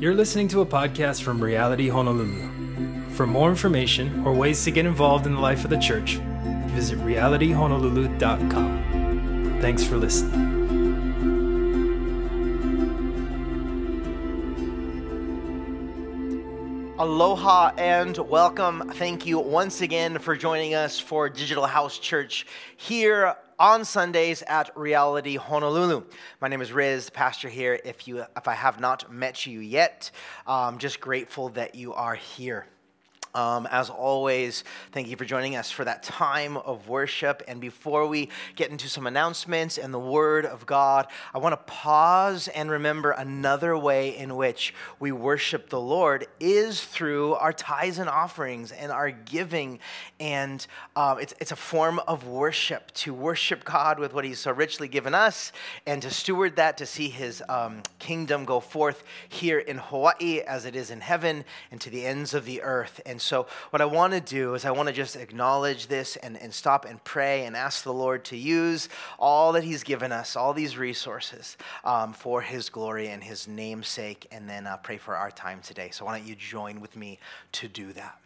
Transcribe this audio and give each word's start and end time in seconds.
You're 0.00 0.14
listening 0.14 0.48
to 0.48 0.62
a 0.62 0.66
podcast 0.66 1.20
from 1.20 1.44
Reality 1.44 1.90
Honolulu. 1.90 3.10
For 3.10 3.26
more 3.26 3.50
information 3.50 4.24
or 4.24 4.32
ways 4.32 4.64
to 4.64 4.70
get 4.70 4.86
involved 4.86 5.26
in 5.26 5.34
the 5.34 5.40
life 5.40 5.62
of 5.62 5.68
the 5.68 5.76
church, 5.76 6.14
visit 6.68 6.98
realityhonolulu.com. 7.00 9.58
Thanks 9.60 9.84
for 9.84 9.98
listening. 9.98 10.56
Aloha 16.98 17.72
and 17.76 18.16
welcome. 18.16 18.90
Thank 18.94 19.26
you 19.26 19.38
once 19.38 19.82
again 19.82 20.18
for 20.18 20.34
joining 20.34 20.74
us 20.74 20.98
for 20.98 21.28
Digital 21.28 21.66
House 21.66 21.98
Church 21.98 22.46
here 22.78 23.36
on 23.60 23.84
Sundays 23.84 24.42
at 24.48 24.70
Reality 24.74 25.36
Honolulu. 25.36 26.04
My 26.40 26.48
name 26.48 26.62
is 26.62 26.72
Riz, 26.72 27.04
the 27.04 27.12
pastor 27.12 27.50
here. 27.50 27.78
If 27.84 28.08
you 28.08 28.24
if 28.34 28.48
I 28.48 28.54
have 28.54 28.80
not 28.80 29.12
met 29.12 29.44
you 29.44 29.60
yet, 29.60 30.10
I'm 30.46 30.78
just 30.78 30.98
grateful 30.98 31.50
that 31.50 31.74
you 31.74 31.92
are 31.92 32.14
here. 32.14 32.66
Um, 33.32 33.68
as 33.70 33.90
always, 33.90 34.64
thank 34.90 35.06
you 35.08 35.16
for 35.16 35.24
joining 35.24 35.54
us 35.54 35.70
for 35.70 35.84
that 35.84 36.02
time 36.02 36.56
of 36.56 36.88
worship. 36.88 37.44
And 37.46 37.60
before 37.60 38.08
we 38.08 38.28
get 38.56 38.70
into 38.70 38.88
some 38.88 39.06
announcements 39.06 39.78
and 39.78 39.94
the 39.94 40.00
Word 40.00 40.44
of 40.44 40.66
God, 40.66 41.06
I 41.32 41.38
want 41.38 41.52
to 41.52 41.72
pause 41.72 42.48
and 42.48 42.68
remember 42.68 43.12
another 43.12 43.78
way 43.78 44.16
in 44.16 44.34
which 44.34 44.74
we 44.98 45.12
worship 45.12 45.70
the 45.70 45.80
Lord 45.80 46.26
is 46.40 46.80
through 46.80 47.34
our 47.34 47.52
tithes 47.52 47.98
and 47.98 48.10
offerings 48.10 48.72
and 48.72 48.90
our 48.90 49.12
giving. 49.12 49.78
And 50.18 50.66
um, 50.96 51.20
it's, 51.20 51.34
it's 51.38 51.52
a 51.52 51.56
form 51.56 52.00
of 52.08 52.26
worship 52.26 52.90
to 52.94 53.14
worship 53.14 53.62
God 53.62 54.00
with 54.00 54.12
what 54.12 54.24
He's 54.24 54.40
so 54.40 54.50
richly 54.50 54.88
given 54.88 55.14
us 55.14 55.52
and 55.86 56.02
to 56.02 56.10
steward 56.10 56.56
that 56.56 56.78
to 56.78 56.86
see 56.86 57.08
His 57.08 57.44
um, 57.48 57.84
kingdom 58.00 58.44
go 58.44 58.58
forth 58.58 59.04
here 59.28 59.60
in 59.60 59.78
Hawaii 59.78 60.40
as 60.40 60.64
it 60.64 60.74
is 60.74 60.90
in 60.90 61.00
heaven 61.00 61.44
and 61.70 61.80
to 61.80 61.90
the 61.90 62.04
ends 62.04 62.34
of 62.34 62.44
the 62.44 62.62
earth. 62.62 63.00
And 63.06 63.19
so, 63.20 63.46
what 63.70 63.80
I 63.80 63.84
want 63.84 64.12
to 64.12 64.20
do 64.20 64.54
is, 64.54 64.64
I 64.64 64.70
want 64.70 64.88
to 64.88 64.94
just 64.94 65.16
acknowledge 65.16 65.86
this 65.86 66.16
and, 66.16 66.36
and 66.40 66.52
stop 66.52 66.84
and 66.84 67.02
pray 67.04 67.44
and 67.44 67.56
ask 67.56 67.84
the 67.84 67.92
Lord 67.92 68.24
to 68.26 68.36
use 68.36 68.88
all 69.18 69.52
that 69.52 69.64
He's 69.64 69.82
given 69.82 70.12
us, 70.12 70.36
all 70.36 70.52
these 70.52 70.76
resources 70.76 71.56
um, 71.84 72.12
for 72.12 72.40
His 72.40 72.68
glory 72.68 73.08
and 73.08 73.22
His 73.22 73.48
namesake, 73.48 74.26
and 74.30 74.48
then 74.48 74.66
uh, 74.66 74.76
pray 74.78 74.96
for 74.96 75.16
our 75.16 75.30
time 75.30 75.60
today. 75.60 75.90
So, 75.90 76.04
why 76.04 76.18
don't 76.18 76.28
you 76.28 76.34
join 76.34 76.80
with 76.80 76.96
me 76.96 77.18
to 77.52 77.68
do 77.68 77.92
that? 77.92 78.18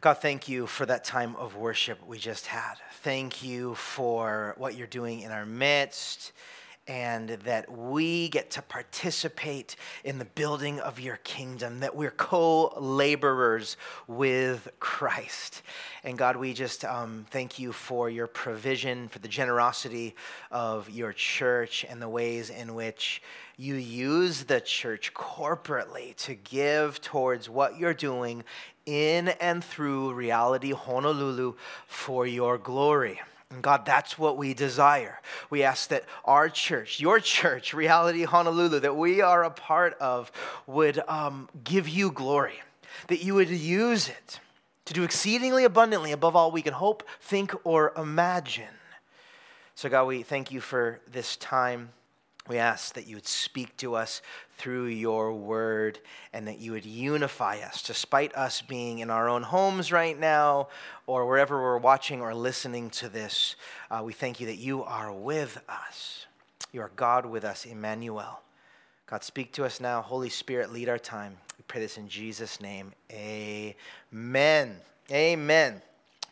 God, 0.00 0.18
thank 0.18 0.48
you 0.48 0.66
for 0.66 0.84
that 0.84 1.04
time 1.04 1.34
of 1.36 1.56
worship 1.56 2.06
we 2.06 2.18
just 2.18 2.46
had. 2.46 2.74
Thank 3.02 3.42
you 3.42 3.74
for 3.74 4.54
what 4.58 4.76
you're 4.76 4.86
doing 4.86 5.20
in 5.20 5.30
our 5.30 5.46
midst 5.46 6.32
and 6.86 7.30
that 7.30 7.70
we 7.70 8.28
get 8.28 8.50
to 8.52 8.62
participate 8.62 9.76
in 10.04 10.18
the 10.18 10.24
building 10.24 10.80
of 10.80 11.00
your 11.00 11.16
kingdom, 11.18 11.80
that 11.80 11.96
we're 11.96 12.10
co 12.10 12.74
laborers 12.78 13.76
with 14.06 14.68
Christ. 14.80 15.62
And 16.02 16.18
God, 16.18 16.36
we 16.36 16.52
just 16.52 16.84
um, 16.84 17.26
thank 17.30 17.58
you 17.58 17.72
for 17.72 18.10
your 18.10 18.26
provision, 18.26 19.08
for 19.08 19.18
the 19.18 19.28
generosity 19.28 20.14
of 20.50 20.90
your 20.90 21.12
church, 21.12 21.86
and 21.88 22.02
the 22.02 22.08
ways 22.08 22.50
in 22.50 22.74
which 22.74 23.22
you 23.56 23.76
use 23.76 24.44
the 24.44 24.60
church 24.60 25.14
corporately 25.14 26.14
to 26.16 26.34
give 26.34 27.00
towards 27.00 27.48
what 27.48 27.78
you're 27.78 27.94
doing 27.94 28.44
in 28.84 29.28
and 29.28 29.64
through 29.64 30.12
reality 30.12 30.72
Honolulu 30.72 31.54
for 31.86 32.26
your 32.26 32.58
glory. 32.58 33.20
And 33.54 33.62
God, 33.62 33.86
that's 33.86 34.18
what 34.18 34.36
we 34.36 34.52
desire. 34.52 35.20
We 35.48 35.62
ask 35.62 35.88
that 35.90 36.04
our 36.24 36.48
church, 36.48 36.98
your 36.98 37.20
church, 37.20 37.72
Reality 37.72 38.24
Honolulu, 38.24 38.80
that 38.80 38.96
we 38.96 39.20
are 39.20 39.44
a 39.44 39.50
part 39.50 39.94
of, 40.00 40.32
would 40.66 41.00
um, 41.06 41.48
give 41.62 41.88
you 41.88 42.10
glory, 42.10 42.60
that 43.06 43.22
you 43.22 43.36
would 43.36 43.48
use 43.48 44.08
it 44.08 44.40
to 44.86 44.92
do 44.92 45.04
exceedingly 45.04 45.62
abundantly 45.62 46.10
above 46.10 46.34
all 46.34 46.50
we 46.50 46.62
can 46.62 46.72
hope, 46.72 47.04
think, 47.20 47.54
or 47.64 47.92
imagine. 47.96 48.74
So, 49.76 49.88
God, 49.88 50.06
we 50.06 50.24
thank 50.24 50.50
you 50.50 50.60
for 50.60 50.98
this 51.10 51.36
time. 51.36 51.90
We 52.48 52.58
ask 52.58 52.94
that 52.94 53.06
you 53.06 53.16
would 53.16 53.26
speak 53.26 53.74
to 53.78 53.94
us 53.94 54.20
through 54.58 54.86
your 54.86 55.32
word 55.32 55.98
and 56.32 56.46
that 56.46 56.58
you 56.58 56.72
would 56.72 56.84
unify 56.84 57.58
us, 57.58 57.82
despite 57.82 58.34
us 58.34 58.60
being 58.60 58.98
in 58.98 59.08
our 59.08 59.28
own 59.28 59.42
homes 59.42 59.90
right 59.90 60.18
now 60.18 60.68
or 61.06 61.26
wherever 61.26 61.60
we're 61.60 61.78
watching 61.78 62.20
or 62.20 62.34
listening 62.34 62.90
to 62.90 63.08
this. 63.08 63.56
Uh, 63.90 64.02
we 64.04 64.12
thank 64.12 64.40
you 64.40 64.46
that 64.46 64.58
you 64.58 64.84
are 64.84 65.12
with 65.12 65.58
us. 65.68 66.26
You 66.72 66.82
are 66.82 66.90
God 66.96 67.24
with 67.24 67.44
us, 67.44 67.64
Emmanuel. 67.64 68.40
God, 69.06 69.22
speak 69.22 69.52
to 69.52 69.64
us 69.64 69.80
now. 69.80 70.02
Holy 70.02 70.30
Spirit, 70.30 70.72
lead 70.72 70.88
our 70.88 70.98
time. 70.98 71.36
We 71.56 71.64
pray 71.66 71.80
this 71.80 71.98
in 71.98 72.08
Jesus' 72.08 72.60
name. 72.60 72.92
Amen. 73.10 74.76
Amen. 75.10 75.82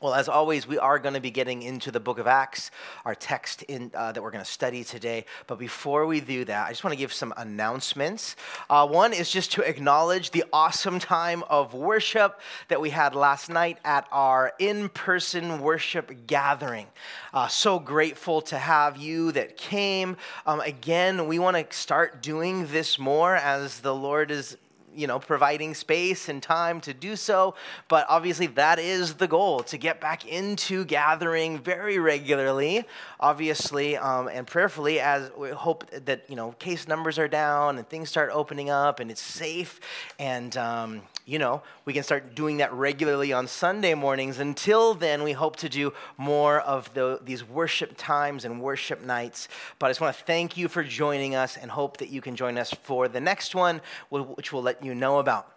Well, 0.02 0.14
as 0.14 0.28
always, 0.28 0.66
we 0.66 0.78
are 0.78 0.98
going 0.98 1.14
to 1.14 1.20
be 1.20 1.30
getting 1.30 1.62
into 1.62 1.92
the 1.92 2.00
book 2.00 2.18
of 2.18 2.26
Acts, 2.26 2.72
our 3.04 3.14
text 3.14 3.62
in, 3.62 3.92
uh, 3.94 4.10
that 4.10 4.20
we're 4.20 4.32
going 4.32 4.44
to 4.44 4.50
study 4.50 4.82
today. 4.82 5.26
But 5.46 5.60
before 5.60 6.06
we 6.06 6.18
do 6.18 6.44
that, 6.44 6.66
I 6.66 6.70
just 6.70 6.82
want 6.82 6.92
to 6.92 6.98
give 6.98 7.12
some 7.12 7.32
announcements. 7.36 8.34
Uh, 8.68 8.84
one 8.84 9.12
is 9.12 9.30
just 9.30 9.52
to 9.52 9.62
acknowledge 9.62 10.32
the 10.32 10.42
awesome 10.52 10.98
time 10.98 11.44
of 11.44 11.72
worship 11.72 12.40
that 12.66 12.80
we 12.80 12.90
had 12.90 13.14
last 13.14 13.48
night 13.48 13.78
at 13.84 14.08
our 14.10 14.52
in 14.58 14.88
person 14.88 15.60
worship 15.60 16.26
gathering. 16.26 16.88
Uh, 17.32 17.46
so 17.46 17.78
grateful 17.78 18.40
to 18.42 18.58
have 18.58 18.96
you 18.96 19.30
that 19.30 19.56
came. 19.56 20.16
Um, 20.46 20.60
again, 20.62 21.28
we 21.28 21.38
want 21.38 21.56
to 21.56 21.76
start 21.76 22.20
doing 22.22 22.66
this 22.66 22.98
more 22.98 23.36
as 23.36 23.78
the 23.78 23.94
Lord 23.94 24.32
is 24.32 24.56
you 24.94 25.06
know, 25.06 25.18
providing 25.18 25.74
space 25.74 26.28
and 26.28 26.42
time 26.42 26.80
to 26.82 26.94
do 26.94 27.16
so. 27.16 27.54
But 27.88 28.06
obviously, 28.08 28.46
that 28.48 28.78
is 28.78 29.14
the 29.14 29.28
goal 29.28 29.60
to 29.64 29.78
get 29.78 30.00
back 30.00 30.26
into 30.26 30.84
gathering 30.84 31.58
very 31.58 31.98
regularly, 31.98 32.84
obviously, 33.20 33.96
um, 33.96 34.28
and 34.28 34.46
prayerfully, 34.46 35.00
as 35.00 35.30
we 35.36 35.50
hope 35.50 35.90
that, 35.90 36.28
you 36.28 36.36
know, 36.36 36.52
case 36.52 36.88
numbers 36.88 37.18
are 37.18 37.28
down 37.28 37.78
and 37.78 37.88
things 37.88 38.08
start 38.08 38.30
opening 38.32 38.70
up 38.70 39.00
and 39.00 39.10
it's 39.10 39.22
safe. 39.22 39.80
And, 40.18 40.56
um, 40.56 41.02
you 41.24 41.38
know, 41.38 41.62
we 41.84 41.92
can 41.92 42.02
start 42.02 42.34
doing 42.34 42.56
that 42.56 42.72
regularly 42.72 43.32
on 43.32 43.46
Sunday 43.46 43.94
mornings. 43.94 44.38
Until 44.38 44.94
then, 44.94 45.22
we 45.22 45.32
hope 45.32 45.56
to 45.56 45.68
do 45.68 45.92
more 46.18 46.60
of 46.60 46.92
the, 46.94 47.20
these 47.22 47.44
worship 47.44 47.94
times 47.96 48.44
and 48.44 48.60
worship 48.60 49.02
nights. 49.02 49.48
But 49.78 49.86
I 49.86 49.90
just 49.90 50.00
want 50.00 50.16
to 50.16 50.24
thank 50.24 50.56
you 50.56 50.68
for 50.68 50.82
joining 50.82 51.34
us 51.34 51.56
and 51.56 51.70
hope 51.70 51.98
that 51.98 52.08
you 52.08 52.20
can 52.20 52.34
join 52.34 52.58
us 52.58 52.72
for 52.72 53.06
the 53.06 53.20
next 53.20 53.54
one, 53.54 53.80
which 54.10 54.52
we'll 54.52 54.62
let 54.62 54.84
you 54.84 54.94
know 54.94 55.18
about. 55.18 55.48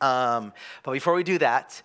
Um, 0.00 0.52
but 0.82 0.92
before 0.92 1.14
we 1.14 1.22
do 1.22 1.38
that, 1.38 1.82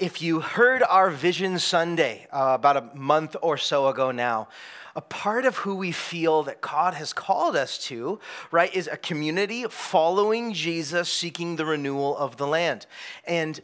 if 0.00 0.22
you 0.22 0.40
heard 0.40 0.82
our 0.82 1.10
Vision 1.10 1.58
Sunday 1.58 2.26
uh, 2.32 2.52
about 2.54 2.76
a 2.76 2.96
month 2.96 3.36
or 3.42 3.58
so 3.58 3.88
ago 3.88 4.10
now, 4.10 4.48
a 4.96 5.02
part 5.02 5.44
of 5.44 5.58
who 5.58 5.76
we 5.76 5.92
feel 5.92 6.42
that 6.44 6.62
God 6.62 6.94
has 6.94 7.12
called 7.12 7.54
us 7.54 7.78
to, 7.84 8.18
right, 8.50 8.74
is 8.74 8.88
a 8.90 8.96
community 8.96 9.64
following 9.68 10.54
Jesus, 10.54 11.10
seeking 11.10 11.56
the 11.56 11.66
renewal 11.66 12.16
of 12.16 12.38
the 12.38 12.46
land. 12.46 12.86
And 13.24 13.60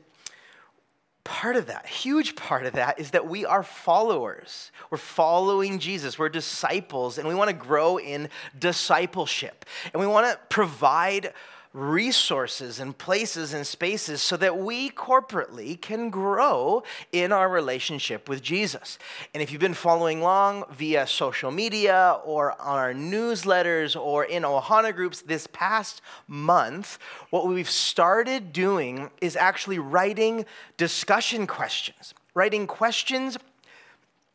part 1.25 1.56
of 1.56 1.66
that, 1.66 1.87
huge 1.87 2.37
part 2.37 2.66
of 2.66 2.75
that, 2.75 3.00
is 3.00 3.12
that 3.12 3.26
we 3.26 3.47
are 3.47 3.62
followers. 3.62 4.70
We're 4.91 4.98
following 4.98 5.78
Jesus. 5.78 6.19
We're 6.19 6.28
disciples, 6.28 7.16
and 7.16 7.26
we 7.26 7.34
want 7.34 7.49
to 7.49 7.56
grow 7.56 7.99
in 7.99 8.28
discipleship. 8.59 9.64
And 9.94 10.00
we 10.00 10.06
want 10.06 10.26
to 10.26 10.38
provide 10.50 11.32
resources 11.72 12.81
and 12.81 12.97
places 12.97 13.55
and 13.55 13.66
spaces 13.66 14.21
so 14.21 14.37
that 14.37 14.59
we 14.59 14.91
corporately 14.91 15.81
can 15.81 16.10
grow 16.10 16.83
in 17.12 17.33
our 17.33 17.49
relationship 17.49 18.28
with 18.28 18.43
Jesus. 18.43 18.99
And 19.33 19.43
if 19.43 19.50
you've 19.50 19.60
been 19.60 19.75
following 19.75 20.21
along 20.21 20.65
via 20.71 21.06
social 21.06 21.50
media 21.50 22.19
or 22.25 22.53
on 22.61 22.78
our 22.78 22.93
newsletters 22.93 23.99
or 23.99 24.25
in 24.25 24.43
Ohana 24.43 24.94
groups 24.94 25.23
this 25.23 25.46
past 25.52 26.02
month, 26.29 26.99
what 27.31 27.46
we've 27.46 27.70
started 27.70 28.52
doing 28.52 29.11
is 29.20 29.37
actually 29.37 29.79
writing 29.79 30.44
discussion 30.76 31.46
questions, 31.46 32.12
writing 32.35 32.67
questions 32.67 33.38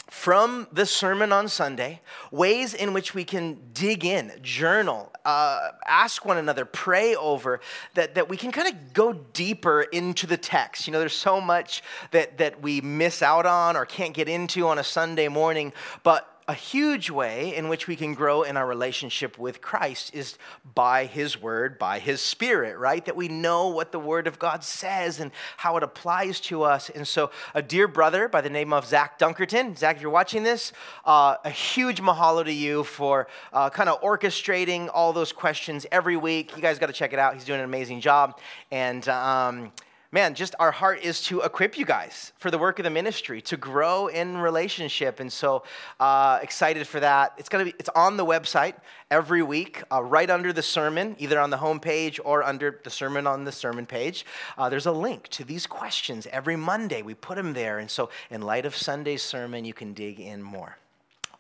from 0.10 0.68
the 0.72 0.86
sermon 0.86 1.34
on 1.34 1.50
Sunday, 1.50 2.02
ways 2.32 2.74
in 2.74 2.94
which 2.94 3.14
we 3.14 3.24
can 3.24 3.60
dig 3.74 4.06
in, 4.06 4.32
journal, 4.42 5.12
uh, 5.26 5.70
ask 5.86 6.26
one 6.26 6.38
another, 6.38 6.64
pray 6.64 7.16
over, 7.16 7.60
that, 7.94 8.16
that 8.16 8.30
we 8.30 8.38
can 8.38 8.52
kind 8.52 8.74
of 8.74 8.94
go 8.94 9.14
deeper 9.14 9.82
into 9.82 10.26
the 10.26 10.38
text. 10.38 10.88
You 10.88 10.94
know, 10.94 11.00
there's 11.00 11.14
so 11.14 11.42
much 11.42 11.84
that, 12.12 12.38
that 12.38 12.62
we 12.62 12.80
miss 12.80 13.22
out 13.22 13.46
on 13.46 13.76
or 13.76 13.86
can't 13.86 14.14
get 14.14 14.30
into 14.30 14.68
on 14.68 14.80
a 14.80 14.84
Sunday 14.84 15.28
morning, 15.28 15.74
but 16.04 16.37
a 16.50 16.54
huge 16.54 17.10
way 17.10 17.54
in 17.54 17.68
which 17.68 17.88
we 17.88 17.96
can 17.98 18.14
grow 18.14 18.44
in 18.44 18.56
our 18.56 18.66
relationship 18.66 19.38
with 19.38 19.62
Christ 19.62 20.16
is 20.16 20.38
by 20.74 21.06
His 21.06 21.42
Word, 21.42 21.78
by 21.78 22.00
His 22.00 22.22
Spirit, 22.22 22.78
right? 22.78 23.04
That 23.04 23.18
we 23.18 23.28
know 23.28 23.68
what 23.68 23.92
the 23.92 24.00
Word 24.00 24.28
of 24.28 24.40
God 24.40 24.64
says 24.64 25.20
and 25.20 25.32
how 25.58 25.76
it 25.76 25.84
applies 25.84 26.40
to 26.42 26.64
us. 26.64 26.90
And 26.90 27.06
so, 27.06 27.32
a 27.54 27.62
dear 27.62 27.88
brother 27.88 28.30
by 28.30 28.40
the 28.40 28.50
name 28.50 28.72
of 28.72 28.86
Zach 28.86 29.20
Dunkerton, 29.20 29.78
Zach, 29.78 29.98
if 29.98 30.02
you're 30.02 30.10
watching 30.10 30.44
this, 30.44 30.72
uh, 31.04 31.36
a 31.44 31.50
huge 31.50 32.00
mahalo 32.00 32.46
to 32.46 32.54
you 32.54 32.86
for 32.86 33.28
uh, 33.52 33.70
kind 33.70 33.90
of 33.90 34.02
orchestrating 34.02 34.90
all 34.94 35.12
those 35.12 35.34
questions 35.34 35.86
every 35.92 36.16
week. 36.16 36.56
You 36.56 36.62
guys 36.62 36.80
got 36.80 36.88
to 36.88 36.94
check 36.94 37.12
it 37.12 37.20
out. 37.20 37.34
He's 37.34 37.46
doing 37.46 37.60
an 37.60 37.66
amazing 37.66 38.00
job. 38.00 38.40
And, 38.72 39.08
um, 39.10 39.74
man, 40.12 40.36
just 40.36 40.56
our 40.60 40.72
heart 40.72 41.02
is 41.04 41.22
to 41.24 41.42
equip 41.42 41.78
you 41.78 41.86
guys 41.86 42.34
for 42.38 42.52
the 42.52 42.58
work 42.58 42.80
of 42.80 42.84
the 42.84 42.90
ministry, 42.90 43.42
to 43.42 43.58
grow 43.58 44.08
in 44.08 44.38
relationship. 44.38 45.20
And 45.20 45.32
so 45.32 45.64
uh, 46.00 46.40
excited 46.42 46.88
for 46.88 47.00
that. 47.00 47.34
It's 47.38 47.50
gonna 47.50 47.66
be 47.66 47.74
it's 47.80 47.90
on 47.90 48.18
the 48.18 48.26
website 48.26 48.76
every 49.12 49.44
week, 49.44 49.84
uh, 49.92 50.02
right 50.04 50.30
under 50.30 50.54
the 50.54 50.62
sermon, 50.62 51.16
either 51.20 51.40
on 51.40 51.50
the 51.50 51.58
homepage 51.58 52.20
or 52.24 52.44
under 52.44 52.80
the 52.84 52.90
sermon 52.90 53.28
on 53.28 53.44
the 53.44 53.52
sermon 53.52 53.86
page. 53.86 54.26
Uh, 54.58 54.70
there's 54.70 54.86
a 54.86 54.92
link 54.92 55.28
to 55.30 55.44
these 55.44 55.68
questions 55.68 56.28
every 56.32 56.56
Monday. 56.56 57.02
We 57.02 57.14
put 57.14 57.36
them 57.36 57.54
there. 57.54 57.80
And 57.80 57.90
so 57.90 58.10
in 58.30 58.42
light 58.42 58.66
of 58.66 58.76
Sunday's 58.76 59.22
sermon, 59.22 59.66
you 59.66 59.74
can 59.74 59.94
dig 59.94 60.20
in 60.20 60.42
more. 60.42 60.78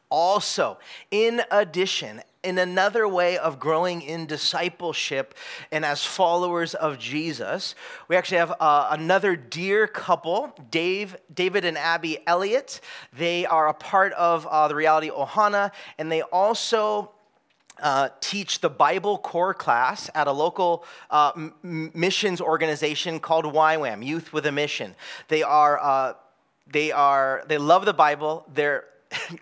Also, 0.09 0.77
in 1.11 1.41
addition, 1.51 2.21
in 2.47 2.57
another 2.57 3.05
way 3.05 3.37
of 3.37 3.59
growing 3.59 4.01
in 4.01 4.25
discipleship 4.25 5.35
and 5.69 5.83
as 5.83 6.05
followers 6.05 6.73
of 6.73 6.97
Jesus, 6.97 7.75
we 8.07 8.15
actually 8.15 8.37
have 8.37 8.53
uh, 8.61 8.87
another 8.91 9.35
dear 9.35 9.85
couple, 9.85 10.55
Dave, 10.71 11.17
David 11.33 11.65
and 11.65 11.77
Abby 11.77 12.19
Elliott. 12.25 12.79
They 13.11 13.45
are 13.45 13.67
a 13.67 13.73
part 13.73 14.13
of 14.13 14.47
uh, 14.47 14.69
the 14.69 14.75
Reality 14.75 15.09
Ohana, 15.09 15.71
and 15.97 16.09
they 16.09 16.21
also 16.21 17.11
uh, 17.81 18.09
teach 18.21 18.61
the 18.61 18.69
Bible 18.69 19.17
core 19.17 19.53
class 19.53 20.09
at 20.15 20.27
a 20.27 20.31
local 20.31 20.85
uh, 21.11 21.33
m- 21.35 21.91
missions 21.93 22.39
organization 22.39 23.19
called 23.19 23.43
YWAM, 23.43 24.05
Youth 24.05 24.31
with 24.31 24.45
a 24.45 24.53
Mission. 24.53 24.95
They 25.27 25.43
are, 25.43 25.77
uh, 25.77 26.13
they 26.65 26.93
are, 26.93 27.43
they 27.47 27.57
love 27.57 27.83
the 27.83 27.93
Bible. 27.93 28.45
They're 28.53 28.85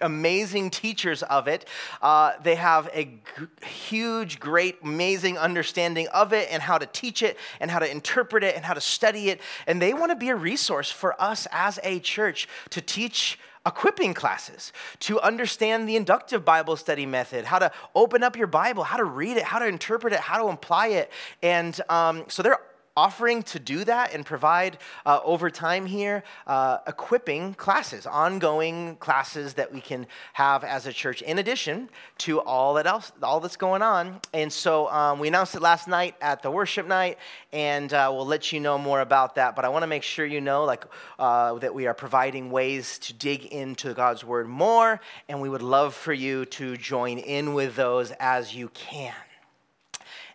amazing 0.01 0.69
teachers 0.69 1.23
of 1.23 1.47
it. 1.47 1.65
Uh, 2.01 2.33
they 2.43 2.55
have 2.55 2.89
a 2.93 3.05
g- 3.05 3.65
huge, 3.65 4.39
great, 4.39 4.77
amazing 4.83 5.37
understanding 5.37 6.07
of 6.09 6.33
it 6.33 6.47
and 6.51 6.61
how 6.61 6.77
to 6.77 6.85
teach 6.85 7.23
it 7.23 7.37
and 7.59 7.71
how 7.71 7.79
to 7.79 7.89
interpret 7.89 8.43
it 8.43 8.55
and 8.55 8.65
how 8.65 8.73
to 8.73 8.81
study 8.81 9.29
it. 9.29 9.41
And 9.67 9.81
they 9.81 9.93
want 9.93 10.11
to 10.11 10.15
be 10.15 10.29
a 10.29 10.35
resource 10.35 10.91
for 10.91 11.19
us 11.21 11.47
as 11.51 11.79
a 11.83 11.99
church 11.99 12.47
to 12.71 12.81
teach 12.81 13.39
equipping 13.65 14.13
classes 14.13 14.71
to 14.99 15.19
understand 15.21 15.89
the 15.89 15.95
inductive 15.95 16.45
Bible 16.45 16.75
study 16.75 17.05
method, 17.05 17.45
how 17.45 17.57
to 17.57 17.71
open 17.95 18.21
up 18.21 18.37
your 18.37 18.47
Bible, 18.47 18.83
how 18.83 18.97
to 18.97 19.03
read 19.03 19.37
it, 19.37 19.43
how 19.43 19.57
to 19.57 19.65
interpret 19.65 20.13
it, 20.13 20.19
how 20.19 20.37
to 20.37 20.51
apply 20.51 20.87
it. 20.89 21.11
And 21.41 21.79
um, 21.89 22.25
so 22.27 22.43
they're 22.43 22.59
offering 22.97 23.43
to 23.43 23.59
do 23.59 23.83
that 23.83 24.13
and 24.13 24.25
provide 24.25 24.77
uh, 25.05 25.19
over 25.23 25.49
time 25.49 25.85
here 25.85 26.23
uh, 26.47 26.77
equipping 26.87 27.53
classes 27.53 28.05
ongoing 28.05 28.95
classes 28.97 29.53
that 29.55 29.71
we 29.73 29.81
can 29.81 30.07
have 30.33 30.63
as 30.63 30.87
a 30.87 30.93
church 30.93 31.21
in 31.21 31.39
addition 31.39 31.89
to 32.17 32.39
all 32.41 32.73
that 32.73 32.85
else 32.85 33.11
all 33.21 33.39
that's 33.39 33.57
going 33.57 33.81
on. 33.81 34.19
And 34.33 34.51
so 34.51 34.89
um, 34.89 35.19
we 35.19 35.27
announced 35.27 35.55
it 35.55 35.61
last 35.61 35.87
night 35.87 36.15
at 36.21 36.41
the 36.41 36.51
worship 36.51 36.87
night 36.87 37.17
and 37.55 37.93
uh, 37.93 38.09
we'll 38.13 38.25
let 38.25 38.51
you 38.51 38.59
know 38.59 38.77
more 38.77 39.01
about 39.01 39.35
that 39.35 39.55
but 39.55 39.65
i 39.65 39.69
want 39.69 39.83
to 39.83 39.87
make 39.87 40.03
sure 40.03 40.25
you 40.25 40.41
know 40.41 40.65
like 40.65 40.85
uh, 41.19 41.53
that 41.55 41.73
we 41.73 41.87
are 41.87 41.93
providing 41.93 42.51
ways 42.51 42.99
to 42.99 43.13
dig 43.13 43.45
into 43.45 43.93
god's 43.93 44.23
word 44.23 44.47
more 44.47 44.99
and 45.29 45.41
we 45.41 45.49
would 45.49 45.61
love 45.61 45.93
for 45.93 46.13
you 46.13 46.45
to 46.45 46.75
join 46.77 47.17
in 47.17 47.53
with 47.53 47.75
those 47.75 48.11
as 48.19 48.53
you 48.53 48.69
can 48.69 49.13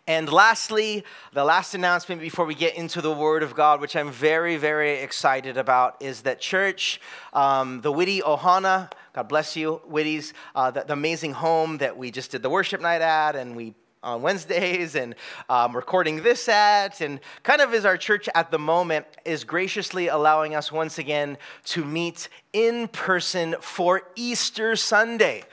and 0.07 0.31
lastly, 0.31 1.03
the 1.33 1.43
last 1.43 1.75
announcement 1.75 2.21
before 2.21 2.45
we 2.45 2.55
get 2.55 2.75
into 2.75 3.01
the 3.01 3.11
Word 3.11 3.43
of 3.43 3.55
God, 3.55 3.79
which 3.79 3.95
I'm 3.95 4.11
very, 4.11 4.57
very 4.57 4.93
excited 4.93 5.57
about, 5.57 5.97
is 6.01 6.21
that 6.21 6.41
church, 6.41 6.99
um, 7.33 7.81
the 7.81 7.91
Whitty 7.91 8.21
Ohana, 8.21 8.91
God 9.13 9.27
bless 9.27 9.55
you, 9.55 9.81
Whitty's, 9.85 10.33
uh, 10.55 10.71
the, 10.71 10.83
the, 10.83 10.93
amazing 10.93 11.33
home 11.33 11.77
that 11.77 11.97
we 11.97 12.09
just 12.09 12.31
did 12.31 12.41
the 12.41 12.49
worship 12.49 12.81
night 12.81 13.01
at, 13.01 13.35
and 13.35 13.55
we 13.55 13.75
on 14.03 14.23
Wednesdays 14.23 14.95
and 14.95 15.13
um, 15.47 15.75
recording 15.75 16.23
this 16.23 16.49
at, 16.49 17.01
and 17.01 17.19
kind 17.43 17.61
of 17.61 17.71
is 17.71 17.85
our 17.85 17.97
church 17.97 18.27
at 18.33 18.49
the 18.49 18.57
moment, 18.57 19.05
is 19.25 19.43
graciously 19.43 20.07
allowing 20.07 20.55
us 20.55 20.71
once 20.71 20.97
again 20.97 21.37
to 21.65 21.85
meet 21.85 22.27
in 22.51 22.87
person 22.87 23.55
for 23.61 24.01
Easter 24.15 24.75
Sunday. 24.75 25.43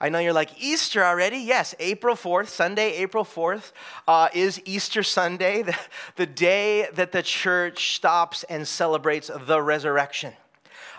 I 0.00 0.08
know 0.08 0.18
you're 0.18 0.32
like, 0.32 0.50
Easter 0.60 1.04
already? 1.04 1.38
Yes, 1.38 1.74
April 1.78 2.14
4th, 2.14 2.48
Sunday, 2.48 2.96
April 2.96 3.24
4th, 3.24 3.72
uh, 4.06 4.28
is 4.34 4.60
Easter 4.64 5.02
Sunday, 5.02 5.62
the, 5.62 5.76
the 6.16 6.26
day 6.26 6.88
that 6.94 7.12
the 7.12 7.22
church 7.22 7.96
stops 7.96 8.44
and 8.44 8.66
celebrates 8.66 9.30
the 9.46 9.60
resurrection 9.62 10.34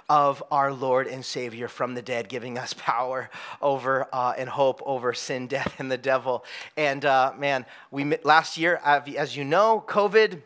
of 0.09 0.41
our 0.51 0.71
Lord 0.71 1.07
and 1.07 1.23
Savior 1.23 1.67
from 1.67 1.93
the 1.93 2.01
dead, 2.01 2.29
giving 2.29 2.57
us 2.57 2.73
power 2.77 3.29
over 3.61 4.07
uh, 4.13 4.33
and 4.37 4.49
hope 4.49 4.81
over 4.85 5.13
sin, 5.13 5.47
death, 5.57 5.75
and 5.79 5.91
the 5.91 5.97
devil. 5.97 6.43
And 6.75 7.05
uh, 7.05 7.33
man, 7.37 7.65
we 7.91 8.17
last 8.23 8.57
year, 8.57 8.79
as 8.83 9.35
you 9.35 9.43
know, 9.43 9.83
COVID 9.87 10.41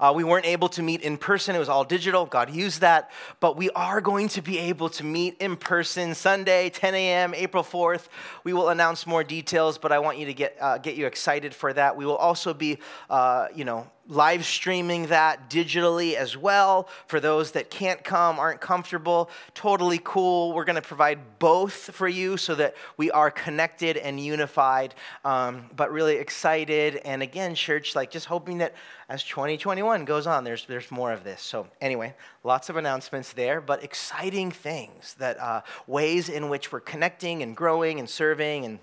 uh, 0.00 0.12
we 0.14 0.24
weren't 0.24 0.46
able 0.46 0.68
to 0.70 0.82
meet 0.82 1.02
in 1.02 1.16
person, 1.16 1.56
it 1.56 1.58
was 1.58 1.68
all 1.68 1.84
digital. 1.84 2.26
God 2.26 2.54
used 2.54 2.80
that. 2.80 3.10
But 3.40 3.56
we 3.56 3.70
are 3.70 4.00
going 4.00 4.28
to 4.28 4.42
be 4.42 4.58
able 4.58 4.88
to 4.90 5.04
meet 5.04 5.36
in 5.38 5.56
person 5.56 6.14
Sunday, 6.14 6.70
10 6.70 6.94
a.m., 6.94 7.34
April 7.34 7.64
4th. 7.64 8.06
We 8.44 8.52
will 8.52 8.68
announce 8.68 9.06
more 9.06 9.24
details, 9.24 9.78
but 9.78 9.90
I 9.90 9.98
want 9.98 10.18
you 10.18 10.26
to 10.26 10.34
get, 10.34 10.56
uh, 10.60 10.78
get 10.78 10.96
you 10.96 11.06
excited 11.06 11.54
for 11.54 11.72
that. 11.72 11.96
We 11.96 12.06
will 12.06 12.16
also 12.16 12.54
be, 12.54 12.78
uh, 13.10 13.48
you 13.54 13.64
know, 13.64 13.88
live 14.08 14.44
streaming 14.46 15.06
that 15.06 15.50
digitally 15.50 16.14
as 16.14 16.36
well 16.36 16.88
for 17.06 17.20
those 17.20 17.52
that 17.52 17.70
can't 17.70 18.02
come, 18.02 18.38
aren't 18.38 18.60
comfortable. 18.60 19.28
Totally 19.54 20.00
cool. 20.02 20.54
We're 20.54 20.64
going 20.64 20.76
to 20.76 20.82
provide 20.82 21.38
both 21.38 21.72
for 21.94 22.08
you 22.08 22.38
so 22.38 22.54
that 22.54 22.74
we 22.96 23.10
are 23.10 23.30
connected 23.30 23.98
and 23.98 24.18
unified, 24.18 24.94
um, 25.24 25.70
but 25.76 25.92
really 25.92 26.16
excited. 26.16 26.96
And 26.96 27.22
again, 27.22 27.54
church, 27.54 27.94
like 27.94 28.10
just 28.10 28.26
hoping 28.26 28.58
that 28.58 28.74
as 29.10 29.22
2021 29.24 30.04
goes 30.04 30.26
on, 30.26 30.44
there's, 30.44 30.64
there's 30.66 30.90
more 30.90 31.12
of 31.12 31.24
this. 31.24 31.40
So, 31.40 31.66
anyway, 31.80 32.14
lots 32.44 32.68
of 32.68 32.76
announcements 32.76 33.32
there, 33.32 33.60
but 33.60 33.82
exciting 33.82 34.50
things 34.50 35.14
that 35.18 35.38
uh, 35.38 35.62
ways 35.86 36.28
in 36.28 36.48
which 36.48 36.72
we're 36.72 36.80
connecting 36.80 37.42
and 37.42 37.56
growing 37.56 37.98
and 37.98 38.08
serving 38.08 38.64
and 38.64 38.78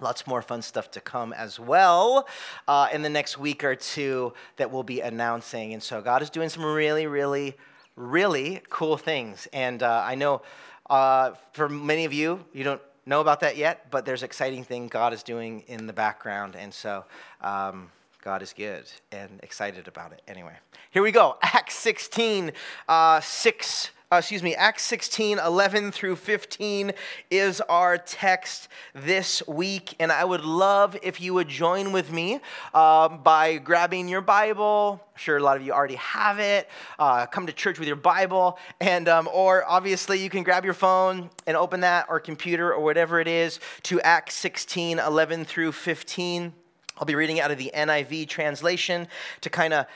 Lots 0.00 0.26
more 0.26 0.42
fun 0.42 0.62
stuff 0.62 0.90
to 0.92 1.00
come 1.00 1.32
as 1.32 1.58
well 1.58 2.28
uh, 2.66 2.88
in 2.92 3.02
the 3.02 3.08
next 3.08 3.38
week 3.38 3.64
or 3.64 3.74
two 3.74 4.32
that 4.56 4.70
we'll 4.70 4.82
be 4.82 5.00
announcing. 5.00 5.72
And 5.72 5.82
so 5.82 6.00
God 6.00 6.22
is 6.22 6.30
doing 6.30 6.48
some 6.48 6.64
really, 6.64 7.06
really, 7.06 7.56
really 7.96 8.62
cool 8.70 8.96
things. 8.96 9.48
And 9.52 9.82
uh, 9.82 10.02
I 10.04 10.14
know 10.14 10.42
uh, 10.88 11.32
for 11.52 11.68
many 11.68 12.04
of 12.04 12.12
you, 12.12 12.44
you 12.52 12.64
don't 12.64 12.82
know 13.06 13.20
about 13.20 13.40
that 13.40 13.56
yet, 13.56 13.90
but 13.90 14.04
there's 14.04 14.22
exciting 14.22 14.64
thing 14.64 14.88
God 14.88 15.12
is 15.12 15.22
doing 15.22 15.64
in 15.66 15.86
the 15.86 15.92
background. 15.92 16.56
And 16.56 16.72
so 16.72 17.04
um, 17.40 17.90
God 18.22 18.42
is 18.42 18.52
good 18.52 18.84
and 19.10 19.40
excited 19.42 19.88
about 19.88 20.12
it. 20.12 20.22
Anyway, 20.28 20.54
here 20.90 21.02
we 21.02 21.10
go. 21.10 21.38
Acts 21.42 21.74
16, 21.76 22.52
uh, 22.88 23.20
6 23.20 23.90
uh, 24.10 24.16
excuse 24.16 24.42
me, 24.42 24.54
Acts 24.54 24.84
16, 24.84 25.38
11 25.38 25.92
through 25.92 26.16
15 26.16 26.92
is 27.30 27.60
our 27.60 27.98
text 27.98 28.68
this 28.94 29.46
week. 29.46 29.94
And 30.00 30.10
I 30.10 30.24
would 30.24 30.46
love 30.46 30.96
if 31.02 31.20
you 31.20 31.34
would 31.34 31.48
join 31.48 31.92
with 31.92 32.10
me 32.10 32.40
uh, 32.72 33.10
by 33.10 33.58
grabbing 33.58 34.08
your 34.08 34.22
Bible. 34.22 34.98
I'm 35.12 35.18
sure 35.18 35.36
a 35.36 35.42
lot 35.42 35.58
of 35.58 35.62
you 35.62 35.72
already 35.72 35.96
have 35.96 36.38
it. 36.38 36.70
Uh, 36.98 37.26
come 37.26 37.46
to 37.48 37.52
church 37.52 37.78
with 37.78 37.86
your 37.86 37.98
Bible. 37.98 38.58
And, 38.80 39.10
um, 39.10 39.28
or 39.30 39.62
obviously, 39.68 40.22
you 40.22 40.30
can 40.30 40.42
grab 40.42 40.64
your 40.64 40.72
phone 40.72 41.28
and 41.46 41.54
open 41.54 41.80
that 41.80 42.06
or 42.08 42.18
computer 42.18 42.72
or 42.72 42.82
whatever 42.82 43.20
it 43.20 43.28
is 43.28 43.60
to 43.82 44.00
Acts 44.00 44.36
16, 44.36 45.00
11 45.00 45.44
through 45.44 45.72
15. 45.72 46.54
I'll 46.96 47.04
be 47.04 47.14
reading 47.14 47.40
out 47.40 47.50
of 47.50 47.58
the 47.58 47.70
NIV 47.74 48.28
translation 48.28 49.06
to 49.42 49.50
kind 49.50 49.72
of 49.72 49.86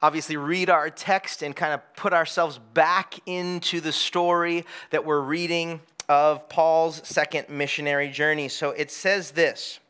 obviously 0.00 0.36
read 0.36 0.70
our 0.70 0.90
text 0.90 1.42
and 1.42 1.54
kind 1.54 1.72
of 1.72 1.80
put 1.94 2.12
ourselves 2.12 2.58
back 2.74 3.18
into 3.26 3.80
the 3.80 3.92
story 3.92 4.64
that 4.90 5.04
we're 5.04 5.20
reading 5.20 5.80
of 6.08 6.48
Paul's 6.48 7.06
second 7.06 7.48
missionary 7.48 8.08
journey. 8.08 8.48
So 8.48 8.70
it 8.70 8.90
says 8.90 9.32
this, 9.32 9.80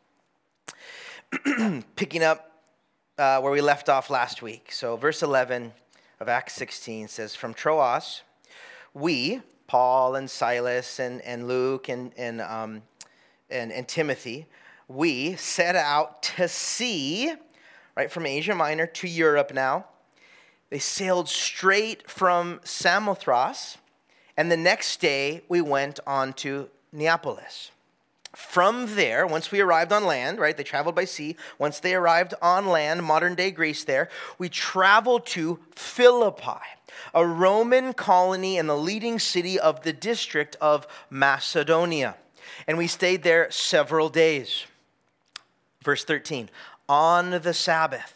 picking 1.96 2.22
up 2.22 2.50
uh, 3.18 3.40
where 3.40 3.52
we 3.52 3.60
left 3.60 3.88
off 3.88 4.10
last 4.10 4.42
week. 4.42 4.72
So, 4.72 4.96
verse 4.96 5.22
11 5.22 5.72
of 6.20 6.28
Acts 6.28 6.54
16 6.54 7.08
says, 7.08 7.34
From 7.34 7.52
Troas, 7.52 8.22
we, 8.94 9.42
Paul 9.66 10.14
and 10.14 10.30
Silas 10.30 10.98
and, 10.98 11.20
and 11.22 11.48
Luke 11.48 11.88
and, 11.88 12.12
and, 12.16 12.40
um, 12.40 12.82
and, 13.50 13.72
and 13.72 13.86
Timothy, 13.86 14.46
we 14.86 15.34
set 15.34 15.76
out 15.76 16.22
to 16.22 16.48
sea, 16.48 17.34
right, 17.96 18.10
from 18.10 18.24
Asia 18.24 18.54
Minor 18.54 18.86
to 18.86 19.08
Europe 19.08 19.52
now 19.52 19.84
they 20.70 20.78
sailed 20.78 21.28
straight 21.28 22.10
from 22.10 22.60
Samothrace, 22.64 23.78
and 24.36 24.50
the 24.50 24.56
next 24.56 25.00
day 25.00 25.42
we 25.48 25.60
went 25.60 25.98
on 26.06 26.32
to 26.34 26.68
Neapolis. 26.92 27.70
From 28.34 28.94
there, 28.94 29.26
once 29.26 29.50
we 29.50 29.60
arrived 29.60 29.92
on 29.92 30.04
land, 30.04 30.38
right, 30.38 30.56
they 30.56 30.62
traveled 30.62 30.94
by 30.94 31.06
sea. 31.06 31.36
Once 31.58 31.80
they 31.80 31.94
arrived 31.94 32.34
on 32.42 32.66
land, 32.66 33.02
modern 33.02 33.34
day 33.34 33.50
Greece 33.50 33.84
there, 33.84 34.08
we 34.38 34.48
traveled 34.48 35.26
to 35.26 35.58
Philippi, 35.74 36.60
a 37.14 37.26
Roman 37.26 37.94
colony 37.94 38.58
and 38.58 38.68
the 38.68 38.76
leading 38.76 39.18
city 39.18 39.58
of 39.58 39.82
the 39.82 39.92
district 39.92 40.56
of 40.60 40.86
Macedonia. 41.10 42.16
And 42.66 42.76
we 42.76 42.86
stayed 42.86 43.22
there 43.22 43.50
several 43.50 44.08
days. 44.08 44.64
Verse 45.82 46.04
13 46.04 46.50
On 46.88 47.30
the 47.30 47.54
Sabbath, 47.54 48.14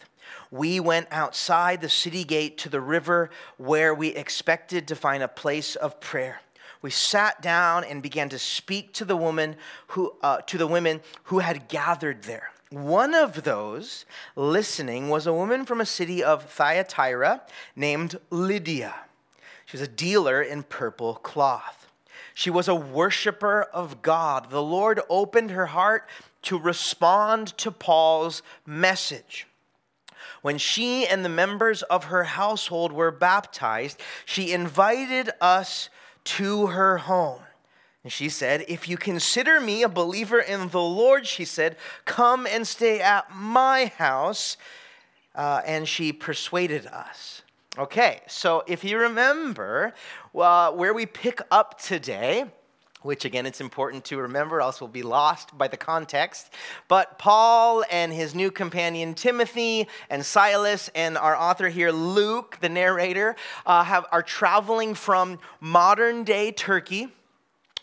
we 0.53 0.79
went 0.79 1.09
outside 1.11 1.81
the 1.81 1.89
city 1.89 2.23
gate 2.23 2.59
to 2.59 2.69
the 2.69 2.81
river 2.81 3.31
where 3.57 3.93
we 3.93 4.09
expected 4.11 4.87
to 4.87 4.95
find 4.95 5.25
a 5.25 5.29
place 5.29 5.75
of 5.75 5.99
prayer 5.99 6.41
we 6.83 6.91
sat 6.91 7.41
down 7.41 7.85
and 7.85 8.03
began 8.03 8.29
to 8.29 8.39
speak 8.39 8.93
to 8.95 9.05
the 9.05 9.17
woman 9.17 9.57
who, 9.89 10.15
uh, 10.21 10.39
to 10.43 10.59
the 10.59 10.67
women 10.67 11.01
who 11.25 11.39
had 11.39 11.69
gathered 11.69 12.25
there. 12.25 12.51
One 12.71 13.15
of 13.15 13.45
those 13.45 14.05
listening 14.35 15.09
was 15.09 15.27
a 15.27 15.33
woman 15.33 15.65
from 15.65 15.81
a 15.81 15.87
city 15.87 16.25
of 16.25 16.51
Thyatira 16.51 17.43
named 17.77 18.19
Lydia. 18.31 18.95
She 19.65 19.77
was 19.77 19.87
a 19.87 19.91
dealer 19.91 20.43
in 20.43 20.65
purple 20.65 21.15
cloth. 21.15 21.87
She 22.35 22.51
was 22.51 22.67
a 22.67 22.75
worshiper 22.75 23.63
of 23.63 24.03
God. 24.03 24.51
The 24.51 24.63
Lord 24.63 25.01
opened 25.09 25.51
her 25.51 25.67
heart 25.67 26.09
to 26.43 26.59
respond 26.59 27.57
to 27.59 27.71
Paul's 27.71 28.43
message. 28.67 29.47
When 30.43 30.59
she 30.59 31.07
and 31.07 31.25
the 31.25 31.29
members 31.29 31.83
of 31.83 32.05
her 32.05 32.25
household 32.25 32.93
were 32.93 33.11
baptized, 33.11 34.01
she 34.25 34.53
invited 34.53 35.31
us 35.41 35.89
to 36.25 36.69
her 36.69 36.99
home. 36.99 37.41
And 38.05 38.13
she 38.13 38.29
said, 38.29 38.65
If 38.69 38.89
you 38.89 38.97
consider 38.97 39.61
me 39.61 39.83
a 39.83 39.89
believer 39.89 40.41
in 40.41 40.69
the 40.69 40.81
Lord, 40.81 41.27
she 41.27 41.45
said, 41.45 41.77
come 42.05 42.47
and 42.47 42.67
stay 42.67 43.01
at 43.01 43.35
my 43.35 43.87
house. 43.97 44.57
Uh, 45.35 45.63
and 45.65 45.89
she 45.89 46.13
persuaded 46.13 46.87
us. 46.87 47.43
Okay, 47.79 48.21
so 48.27 48.65
if 48.67 48.85
you 48.85 48.99
remember 48.99 49.95
uh, 50.35 50.73
where 50.73 50.93
we 50.93 51.07
pick 51.07 51.41
up 51.51 51.81
today, 51.81 52.45
which 53.03 53.25
again 53.25 53.47
it's 53.47 53.61
important 53.61 54.05
to 54.07 54.19
remember, 54.19 54.61
else 54.61 54.81
we'll 54.81 54.89
be 54.89 55.03
lost 55.03 55.57
by 55.57 55.69
the 55.69 55.77
context. 55.77 56.53
But 56.89 57.19
Paul 57.19 57.85
and 57.91 58.13
his 58.13 58.35
new 58.35 58.51
companion 58.51 59.15
Timothy 59.15 59.89
and 60.11 60.25
Silas 60.25 60.91
and 60.95 61.17
our 61.19 61.37
author 61.37 61.69
here, 61.69 61.91
Luke, 61.91 62.59
the 62.61 62.69
narrator, 62.69 63.37
uh, 63.67 63.85
have, 63.85 64.07
are 64.13 64.23
traveling 64.23 64.95
from 64.95 65.39
modern 65.61 66.25
day 66.25 66.53
Turkey 66.53 67.09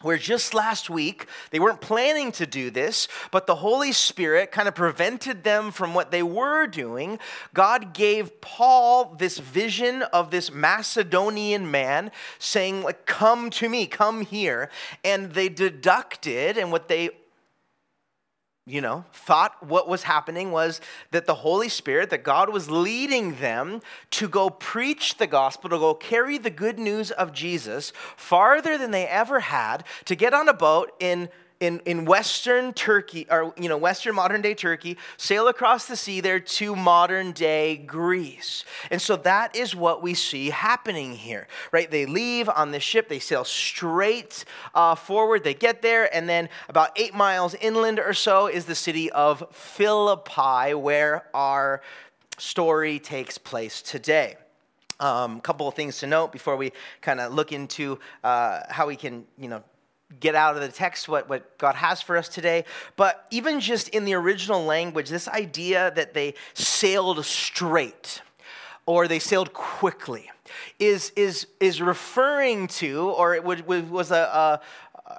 where 0.02 0.18
just 0.18 0.54
last 0.54 0.90
week 0.90 1.28
they 1.52 1.60
weren't 1.60 1.82
planning 1.82 2.32
to 2.34 2.46
do 2.46 2.70
this, 2.70 3.08
but 3.32 3.48
the 3.48 3.56
Holy 3.56 3.92
Spirit 3.92 4.52
kind 4.52 4.68
of 4.68 4.76
prevented 4.76 5.44
them 5.44 5.72
from 5.72 5.94
what 5.94 6.12
they 6.12 6.24
were 6.24 6.68
doing. 6.68 7.20
God 7.54 7.94
gave 7.94 8.40
Paul 8.40 9.16
this 9.18 9.38
vision 9.38 10.04
of 10.04 10.32
this 10.32 10.54
Macedonian 10.54 11.70
man 11.70 12.12
saying, 12.38 12.84
like, 12.84 13.06
come 13.06 13.50
to 13.52 13.68
me, 13.68 13.88
come 13.88 14.22
here. 14.22 14.70
And 15.04 15.34
they 15.34 15.50
deducted, 15.50 16.58
and 16.58 16.72
what 16.72 16.88
they 16.88 17.10
you 18.70 18.82
know, 18.82 19.04
thought 19.12 19.66
what 19.66 19.88
was 19.88 20.04
happening 20.04 20.52
was 20.52 20.80
that 21.10 21.26
the 21.26 21.34
Holy 21.34 21.70
Spirit, 21.70 22.12
that 22.12 22.24
God 22.24 22.50
was 22.50 22.70
leading 22.70 23.36
them 23.38 23.82
to 24.12 24.30
go 24.30 24.50
preach 24.50 25.18
the 25.18 25.26
gospel, 25.26 25.70
to 25.72 25.80
go 25.80 25.96
carry 25.96 26.38
the 26.38 26.52
good 26.52 26.78
news 26.78 27.10
of 27.10 27.34
Jesus 27.34 27.92
farther 28.16 28.78
than 28.78 28.92
they 28.92 29.08
ever 29.08 29.40
had, 29.40 29.84
to 30.06 30.16
get 30.16 30.34
on 30.34 30.48
a 30.48 30.54
boat 30.54 30.92
in 31.00 31.30
in, 31.60 31.82
in 31.86 32.06
Western 32.06 32.74
Turkey, 32.74 33.28
or, 33.30 33.54
you 33.58 33.68
know, 33.68 33.78
Western 33.78 34.16
modern 34.16 34.42
day 34.42 34.54
Turkey, 34.54 34.98
sail 35.18 35.48
across 35.50 35.88
the 35.88 35.98
sea 35.98 36.22
there 36.22 36.40
to 36.40 36.76
modern 36.76 37.34
day 37.34 37.76
Greece. 37.76 38.64
And 38.90 39.02
so 39.02 39.18
that 39.18 39.56
is 39.56 39.76
what 39.76 40.02
we 40.02 40.14
see 40.14 40.52
happening 40.52 41.14
here, 41.14 41.48
right? 41.72 41.92
They 41.92 42.06
leave 42.06 42.48
on 42.48 42.72
the 42.72 42.80
ship, 42.80 43.10
they 43.10 43.20
sail 43.20 43.44
straight 43.44 44.46
uh, 44.74 44.96
forward, 44.96 45.44
they 45.44 45.54
get 45.54 45.82
there, 45.82 46.14
and 46.16 46.30
then 46.30 46.48
about 46.70 46.92
eight 46.96 47.14
miles 47.14 47.56
inland 47.56 48.00
or 48.00 48.14
so 48.14 48.48
is 48.48 48.66
the 48.66 48.76
city 48.76 49.12
of 49.12 49.44
Philippi, 49.52 50.74
where 50.74 51.28
our 51.34 51.82
story 52.38 53.00
takes 53.00 53.38
place 53.38 53.82
today. 53.82 54.38
A 55.02 55.06
um, 55.06 55.42
couple 55.42 55.68
of 55.68 55.76
things 55.76 56.00
to 56.00 56.08
note 56.08 56.32
before 56.32 56.58
we 56.58 56.72
kind 57.02 57.20
of 57.20 57.34
look 57.34 57.52
into 57.52 58.00
uh, 58.24 58.62
how 58.70 58.88
we 58.88 58.96
can, 58.96 59.26
you 59.38 59.48
know, 59.48 59.64
get 60.20 60.36
out 60.36 60.56
of 60.56 60.62
the 60.62 60.70
text 60.70 61.08
what, 61.08 61.30
what 61.30 61.58
God 61.58 61.76
has 61.76 62.02
for 62.02 62.18
us 62.18 62.28
today. 62.28 62.66
But 62.96 63.26
even 63.32 63.60
just 63.60 63.90
in 63.90 64.06
the 64.06 64.14
original 64.14 64.64
language, 64.64 65.10
this 65.10 65.28
idea 65.28 65.92
that 65.96 66.14
they 66.14 66.34
sailed 66.54 67.24
straight 67.26 68.22
or 68.86 69.08
they 69.08 69.20
sailed 69.20 69.54
quickly 69.54 70.32
is, 70.80 71.12
is, 71.16 71.48
is 71.60 71.82
referring 71.82 72.68
to, 72.68 73.10
or 73.12 73.36
it 73.36 73.44
would, 73.44 73.68
was 73.68 74.12
a, 74.12 74.16
a, 74.16 74.62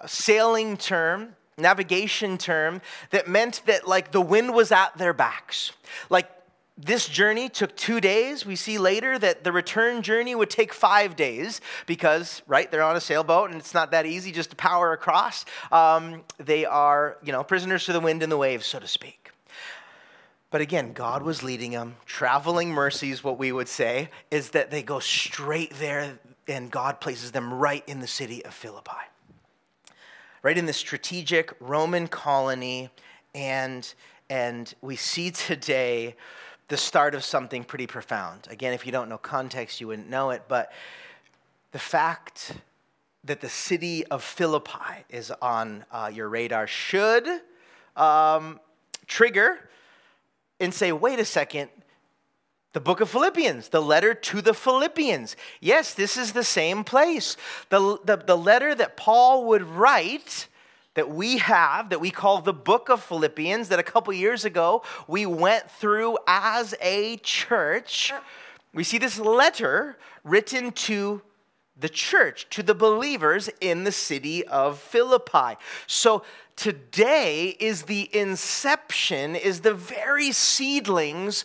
a 0.03 0.09
sailing 0.09 0.77
term 0.77 1.37
navigation 1.57 2.39
term 2.39 2.81
that 3.11 3.29
meant 3.29 3.63
that 3.67 3.87
like 3.87 4.13
the 4.13 4.21
wind 4.21 4.55
was 4.55 4.73
at 4.73 4.97
their 4.97 5.13
backs 5.13 5.73
like 6.09 6.27
this 6.83 7.09
journey 7.09 7.49
took 7.49 7.77
two 7.77 8.01
days. 8.01 8.47
We 8.47 8.57
see 8.57 8.79
later 8.79 9.19
that 9.19 9.45
the 9.45 9.53
return 9.53 10.03
journey 10.03 10.35
would 10.35 10.51
take 10.51 10.73
five 10.73 11.15
days 11.15 11.61
because, 11.87 12.43
right, 12.47 12.71
they're 12.71 12.83
on 12.83 12.97
a 12.97 13.01
sailboat 13.01 13.51
and 13.51 13.59
it's 13.59 13.75
not 13.75 13.91
that 13.91 14.07
easy 14.07 14.33
just 14.33 14.51
to 14.51 14.57
power 14.57 14.93
across. 14.93 15.45
Um, 15.71 16.23
they 16.39 16.65
are, 16.65 17.19
you 17.23 17.33
know, 17.33 17.45
prisoners 17.45 17.85
to 17.85 17.93
the 17.93 18.01
wind 18.01 18.23
and 18.23 18.33
the 18.33 18.37
waves, 18.37 18.67
so 18.67 18.79
to 18.79 18.89
speak. 18.89 19.31
But 20.51 20.63
again, 20.63 20.93
God 20.93 21.23
was 21.23 21.43
leading 21.43 21.73
them. 21.73 21.97
Traveling 22.07 22.71
mercies, 22.71 23.23
what 23.23 23.39
we 23.39 23.53
would 23.53 23.69
say, 23.69 24.11
is 24.31 24.51
that 24.51 24.71
they 24.71 24.83
go 24.83 24.99
straight 24.99 25.75
there 25.75 26.19
and 26.49 26.71
God 26.71 27.01
places 27.01 27.31
them 27.31 27.53
right 27.53 27.85
in 27.87 28.01
the 28.01 28.07
city 28.07 28.45
of 28.45 28.55
Philippi, 28.55 28.91
right 30.43 30.57
in 30.57 30.67
the 30.67 30.73
strategic 30.73 31.53
Roman 31.61 32.09
colony. 32.09 32.91
And, 33.35 33.93
and 34.29 34.73
we 34.81 34.97
see 34.97 35.31
today 35.31 36.17
the 36.71 36.77
start 36.77 37.17
of 37.17 37.25
something 37.25 37.65
pretty 37.65 37.89
profound. 37.89 38.47
Again, 38.49 38.73
if 38.73 38.87
you 38.87 38.93
don't 38.93 39.09
know 39.09 39.19
context, 39.19 39.81
you 39.81 39.89
wouldn't 39.89 40.09
know 40.09 40.31
it, 40.31 40.45
but 40.47 40.73
the 41.73 41.81
fact 41.81 42.53
that 43.25 43.41
the 43.41 43.49
city 43.49 44.07
of 44.07 44.23
Philippi 44.23 45.05
is 45.09 45.33
on 45.43 45.85
uh, 45.91 46.11
your 46.15 46.29
radar 46.29 46.69
should 46.69 47.29
um, 47.97 48.61
trigger 49.09 49.69
and 50.61 50.73
say, 50.73 50.93
wait 50.93 51.19
a 51.19 51.25
second, 51.25 51.71
the 52.73 52.81
book 52.81 53.01
of 53.01 53.11
Philippians, 53.11 53.71
the 53.71 53.83
letter 53.83 54.15
to 54.15 54.41
the 54.41 54.55
Philippians. 54.55 55.35
Yes, 55.61 55.93
this 55.93 56.17
is 56.17 56.33
the 56.33 56.45
same 56.45 56.85
place. 56.85 57.37
The, 57.71 57.99
the, 58.05 58.17
the 58.17 58.39
letter 58.39 58.77
that 58.77 58.97
Paul 58.97 59.47
would 59.47 59.63
write 59.63 60.47
that 60.95 61.11
we 61.11 61.39
have 61.39 61.91
that 61.91 62.01
we 62.01 62.11
call 62.11 62.41
the 62.41 62.53
book 62.53 62.89
of 62.89 63.03
Philippians 63.03 63.69
that 63.69 63.79
a 63.79 63.85
couple 63.85 64.13
years 64.13 64.45
ago 64.45 64.83
we 65.07 65.27
went 65.27 65.71
through 65.71 66.19
as 66.27 66.75
a 66.81 67.17
church. 67.19 68.13
We 68.75 68.85
see 68.85 68.99
this 68.99 69.19
letter 69.19 69.99
written 70.25 70.73
to 70.73 71.23
the 71.79 71.89
church, 71.89 72.47
to 72.51 72.63
the 72.63 72.75
believers 72.75 73.49
in 73.61 73.85
the 73.85 73.93
city 73.93 74.47
of 74.47 74.79
Philippi. 74.79 75.57
So 75.87 76.23
today 76.57 77.57
is 77.59 77.85
the 77.85 78.15
inception, 78.15 79.35
is 79.35 79.61
the 79.61 79.75
very 79.75 80.33
seedlings 80.33 81.45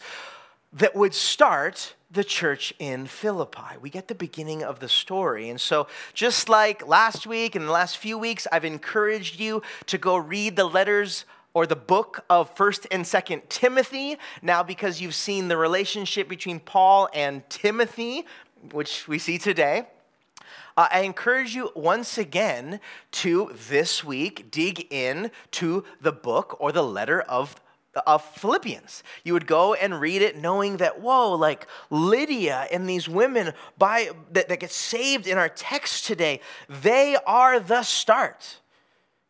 that 0.73 0.95
would 0.95 1.13
start 1.13 1.95
the 2.15 2.23
church 2.23 2.73
in 2.79 3.05
Philippi. 3.05 3.77
We 3.79 3.89
get 3.89 4.07
the 4.07 4.15
beginning 4.15 4.63
of 4.63 4.79
the 4.79 4.89
story. 4.89 5.49
And 5.49 5.61
so, 5.61 5.87
just 6.13 6.49
like 6.49 6.87
last 6.87 7.27
week 7.27 7.55
and 7.55 7.67
the 7.67 7.71
last 7.71 7.97
few 7.97 8.17
weeks, 8.17 8.47
I've 8.51 8.65
encouraged 8.65 9.39
you 9.39 9.61
to 9.87 9.97
go 9.97 10.15
read 10.17 10.55
the 10.55 10.65
letters 10.65 11.25
or 11.53 11.65
the 11.67 11.75
book 11.75 12.25
of 12.29 12.53
1st 12.55 12.87
and 12.91 13.05
2nd 13.05 13.47
Timothy. 13.49 14.17
Now, 14.41 14.63
because 14.63 15.01
you've 15.01 15.15
seen 15.15 15.47
the 15.47 15.57
relationship 15.57 16.27
between 16.27 16.59
Paul 16.59 17.09
and 17.13 17.47
Timothy, 17.49 18.25
which 18.71 19.07
we 19.07 19.19
see 19.19 19.37
today, 19.37 19.87
uh, 20.77 20.87
I 20.91 21.01
encourage 21.01 21.55
you 21.55 21.71
once 21.75 22.17
again 22.17 22.81
to 23.11 23.51
this 23.69 24.03
week 24.03 24.51
dig 24.51 24.87
in 24.91 25.31
to 25.51 25.85
the 26.01 26.11
book 26.11 26.57
or 26.59 26.71
the 26.71 26.83
letter 26.83 27.21
of 27.21 27.55
of 28.05 28.23
Philippians. 28.23 29.03
You 29.23 29.33
would 29.33 29.47
go 29.47 29.73
and 29.73 29.99
read 29.99 30.21
it 30.21 30.37
knowing 30.37 30.77
that, 30.77 31.01
whoa, 31.01 31.33
like 31.33 31.67
Lydia 31.89 32.67
and 32.71 32.87
these 32.87 33.07
women 33.07 33.53
by, 33.77 34.09
that, 34.31 34.49
that 34.49 34.59
get 34.59 34.71
saved 34.71 35.27
in 35.27 35.37
our 35.37 35.49
text 35.49 36.05
today, 36.05 36.41
they 36.69 37.17
are 37.25 37.59
the 37.59 37.83
start. 37.83 38.59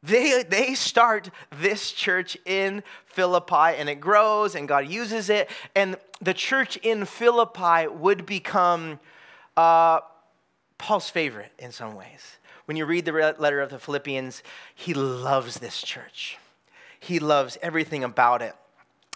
They, 0.04 0.44
they 0.44 0.76
start 0.76 1.30
this 1.60 1.92
church 1.92 2.38
in 2.46 2.84
Philippi 3.06 3.78
and 3.78 3.90
it 3.90 4.00
grows 4.00 4.56
and 4.56 4.68
God 4.68 4.88
uses 4.88 5.30
it. 5.30 5.50
And 5.76 5.98
the 6.22 6.34
church 6.34 6.78
in 6.78 7.06
Philippi 7.06 7.88
would 7.88 8.26
become 8.26 9.00
uh, 9.58 10.02
Paul's 10.78 11.10
favorite 11.10 11.52
in 11.58 11.72
some 11.72 11.96
ways 11.96 12.38
when 12.66 12.78
you 12.78 12.86
read 12.86 13.06
the 13.06 13.36
letter 13.38 13.62
of 13.62 13.70
the 13.70 13.80
Philippians, 13.80 14.44
he 14.74 14.94
loves 14.94 15.60
this 15.60 15.82
church. 15.82 16.38
He 17.06 17.20
loves 17.20 17.58
everything 17.62 18.04
about 18.04 18.42
it. 18.42 18.56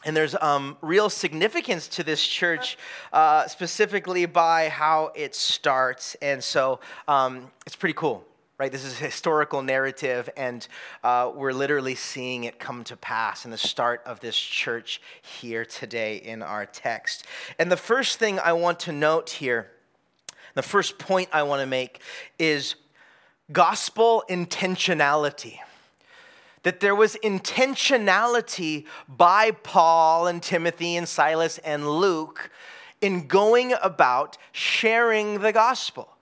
And 0.05 0.15
there's 0.15 0.35
um, 0.35 0.77
real 0.81 1.09
significance 1.09 1.87
to 1.87 2.03
this 2.03 2.23
church, 2.23 2.77
uh, 3.11 3.47
specifically 3.47 4.27
by 4.27 4.69
how 4.69 5.11
it 5.15 5.33
starts. 5.33 6.15
And 6.21 6.43
so 6.43 6.81
um, 7.07 7.49
it's 7.65 7.75
pretty 7.75 7.95
cool, 7.95 8.23
right? 8.59 8.71
This 8.71 8.85
is 8.85 8.93
a 8.93 9.05
historical 9.05 9.63
narrative, 9.63 10.29
and 10.37 10.65
uh, 11.03 11.31
we're 11.33 11.51
literally 11.51 11.95
seeing 11.95 12.43
it 12.43 12.59
come 12.59 12.83
to 12.83 12.95
pass 12.95 13.43
in 13.43 13.49
the 13.49 13.57
start 13.57 14.03
of 14.05 14.19
this 14.19 14.37
church 14.37 15.01
here 15.39 15.65
today 15.65 16.17
in 16.17 16.43
our 16.43 16.67
text. 16.67 17.25
And 17.57 17.71
the 17.71 17.77
first 17.77 18.19
thing 18.19 18.39
I 18.39 18.53
want 18.53 18.79
to 18.81 18.91
note 18.91 19.31
here, 19.31 19.71
the 20.53 20.61
first 20.61 20.99
point 20.99 21.29
I 21.33 21.41
want 21.41 21.61
to 21.61 21.67
make 21.67 22.01
is 22.37 22.75
gospel 23.51 24.23
intentionality 24.29 25.59
that 26.63 26.79
there 26.79 26.95
was 26.95 27.15
intentionality 27.23 28.85
by 29.07 29.51
Paul 29.51 30.27
and 30.27 30.41
Timothy 30.41 30.95
and 30.95 31.07
Silas 31.07 31.57
and 31.59 31.87
Luke 31.87 32.49
in 33.01 33.27
going 33.27 33.73
about 33.81 34.37
sharing 34.51 35.39
the 35.39 35.53
gospel, 35.53 36.17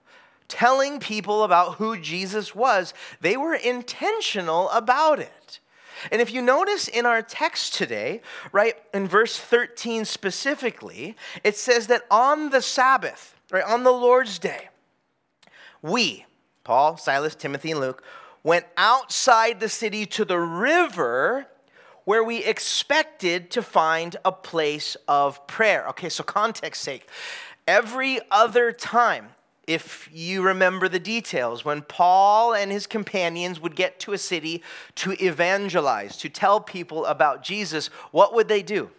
telling 0.46 1.00
people 1.00 1.42
about 1.42 1.74
who 1.74 1.98
Jesus 1.98 2.54
was. 2.54 2.94
They 3.20 3.36
were 3.36 3.54
intentional 3.54 4.70
about 4.70 5.18
it. 5.18 5.60
And 6.12 6.22
if 6.22 6.32
you 6.32 6.40
notice 6.40 6.86
in 6.86 7.06
our 7.06 7.22
text 7.22 7.74
today, 7.74 8.20
right, 8.52 8.76
in 8.94 9.08
verse 9.08 9.36
13 9.36 10.04
specifically, 10.04 11.16
it 11.42 11.56
says 11.56 11.88
that 11.88 12.02
on 12.10 12.50
the 12.50 12.62
Sabbath, 12.62 13.34
right, 13.50 13.64
on 13.64 13.82
the 13.82 13.90
Lord's 13.90 14.38
day, 14.38 14.68
we, 15.82 16.24
Paul, 16.64 16.96
Silas, 16.96 17.34
Timothy, 17.34 17.72
and 17.72 17.80
Luke, 17.80 18.04
went 18.42 18.66
outside 18.76 19.60
the 19.60 19.68
city 19.68 20.06
to 20.06 20.24
the 20.24 20.38
river 20.38 21.46
where 22.04 22.24
we 22.24 22.42
expected 22.44 23.50
to 23.50 23.62
find 23.62 24.16
a 24.24 24.32
place 24.32 24.96
of 25.06 25.46
prayer. 25.46 25.86
Okay, 25.88 26.08
so 26.08 26.22
context 26.24 26.82
sake. 26.82 27.06
Every 27.66 28.18
other 28.30 28.72
time, 28.72 29.28
if 29.66 30.08
you 30.10 30.40
remember 30.40 30.88
the 30.88 30.98
details, 30.98 31.66
when 31.66 31.82
Paul 31.82 32.54
and 32.54 32.72
his 32.72 32.86
companions 32.86 33.60
would 33.60 33.76
get 33.76 34.00
to 34.00 34.14
a 34.14 34.18
city 34.18 34.62
to 34.94 35.12
evangelize, 35.22 36.16
to 36.16 36.30
tell 36.30 36.58
people 36.58 37.04
about 37.04 37.42
Jesus, 37.42 37.88
what 38.10 38.32
would 38.32 38.48
they 38.48 38.62
do? 38.62 38.90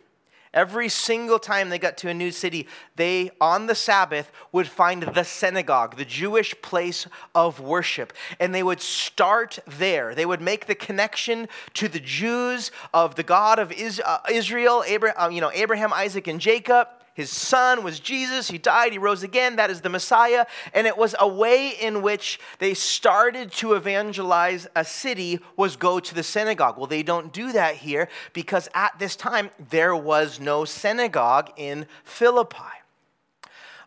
Every 0.53 0.89
single 0.89 1.37
time 1.37 1.69
they 1.69 1.77
got 1.77 1.97
to 1.99 2.09
a 2.09 2.13
new 2.13 2.31
city, 2.31 2.67
they, 2.95 3.29
on 3.39 3.67
the 3.67 3.75
Sabbath, 3.75 4.31
would 4.51 4.67
find 4.67 5.03
the 5.03 5.23
synagogue, 5.23 5.95
the 5.95 6.05
Jewish 6.05 6.59
place 6.61 7.05
of 7.35 7.59
worship. 7.59 8.13
And 8.39 8.53
they 8.53 8.63
would 8.63 8.81
start 8.81 9.59
there. 9.67 10.15
They 10.15 10.25
would 10.25 10.41
make 10.41 10.65
the 10.65 10.73
connection 10.73 11.47
to 11.75 11.87
the 11.87 11.99
Jews 11.99 12.71
of 12.95 13.13
the 13.13 13.23
God 13.23 13.59
of 13.59 13.71
uh, 13.71 14.19
Israel, 14.31 14.83
Abraham, 14.87 15.21
uh, 15.21 15.29
you 15.29 15.41
know, 15.41 15.51
Abraham, 15.53 15.93
Isaac, 15.93 16.27
and 16.27 16.41
Jacob. 16.41 16.87
His 17.19 17.31
son 17.31 17.83
was 17.83 17.99
Jesus. 17.99 18.49
He 18.49 18.57
died, 18.57 18.93
he 18.93 18.97
rose 18.97 19.23
again. 19.23 19.57
That 19.57 19.69
is 19.69 19.81
the 19.81 19.89
Messiah. 19.89 20.45
And 20.73 20.87
it 20.87 20.97
was 20.97 21.15
a 21.19 21.27
way 21.27 21.71
in 21.71 22.01
which 22.01 22.39
they 22.59 22.73
started 22.73 23.51
to 23.55 23.73
evangelize 23.73 24.67
a 24.73 24.85
city 24.85 25.41
was 25.57 25.75
go 25.75 25.99
to 25.99 26.15
the 26.15 26.23
synagogue. 26.23 26.77
Well, 26.77 26.87
they 26.87 27.03
don't 27.03 27.33
do 27.33 27.51
that 27.51 27.75
here 27.75 28.07
because 28.31 28.69
at 28.73 28.97
this 28.99 29.17
time 29.17 29.49
there 29.69 29.93
was 29.93 30.39
no 30.39 30.63
synagogue 30.63 31.51
in 31.57 31.87
Philippi. 32.05 32.55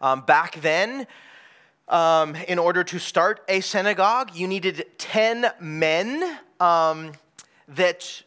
Um, 0.02 0.20
back 0.20 0.60
then, 0.60 1.06
um, 1.88 2.34
in 2.34 2.58
order 2.58 2.84
to 2.84 2.98
start 2.98 3.40
a 3.48 3.62
synagogue, 3.62 4.34
you 4.34 4.46
needed 4.46 4.84
10 4.98 5.52
men 5.58 6.38
um, 6.60 7.12
that 7.66 8.24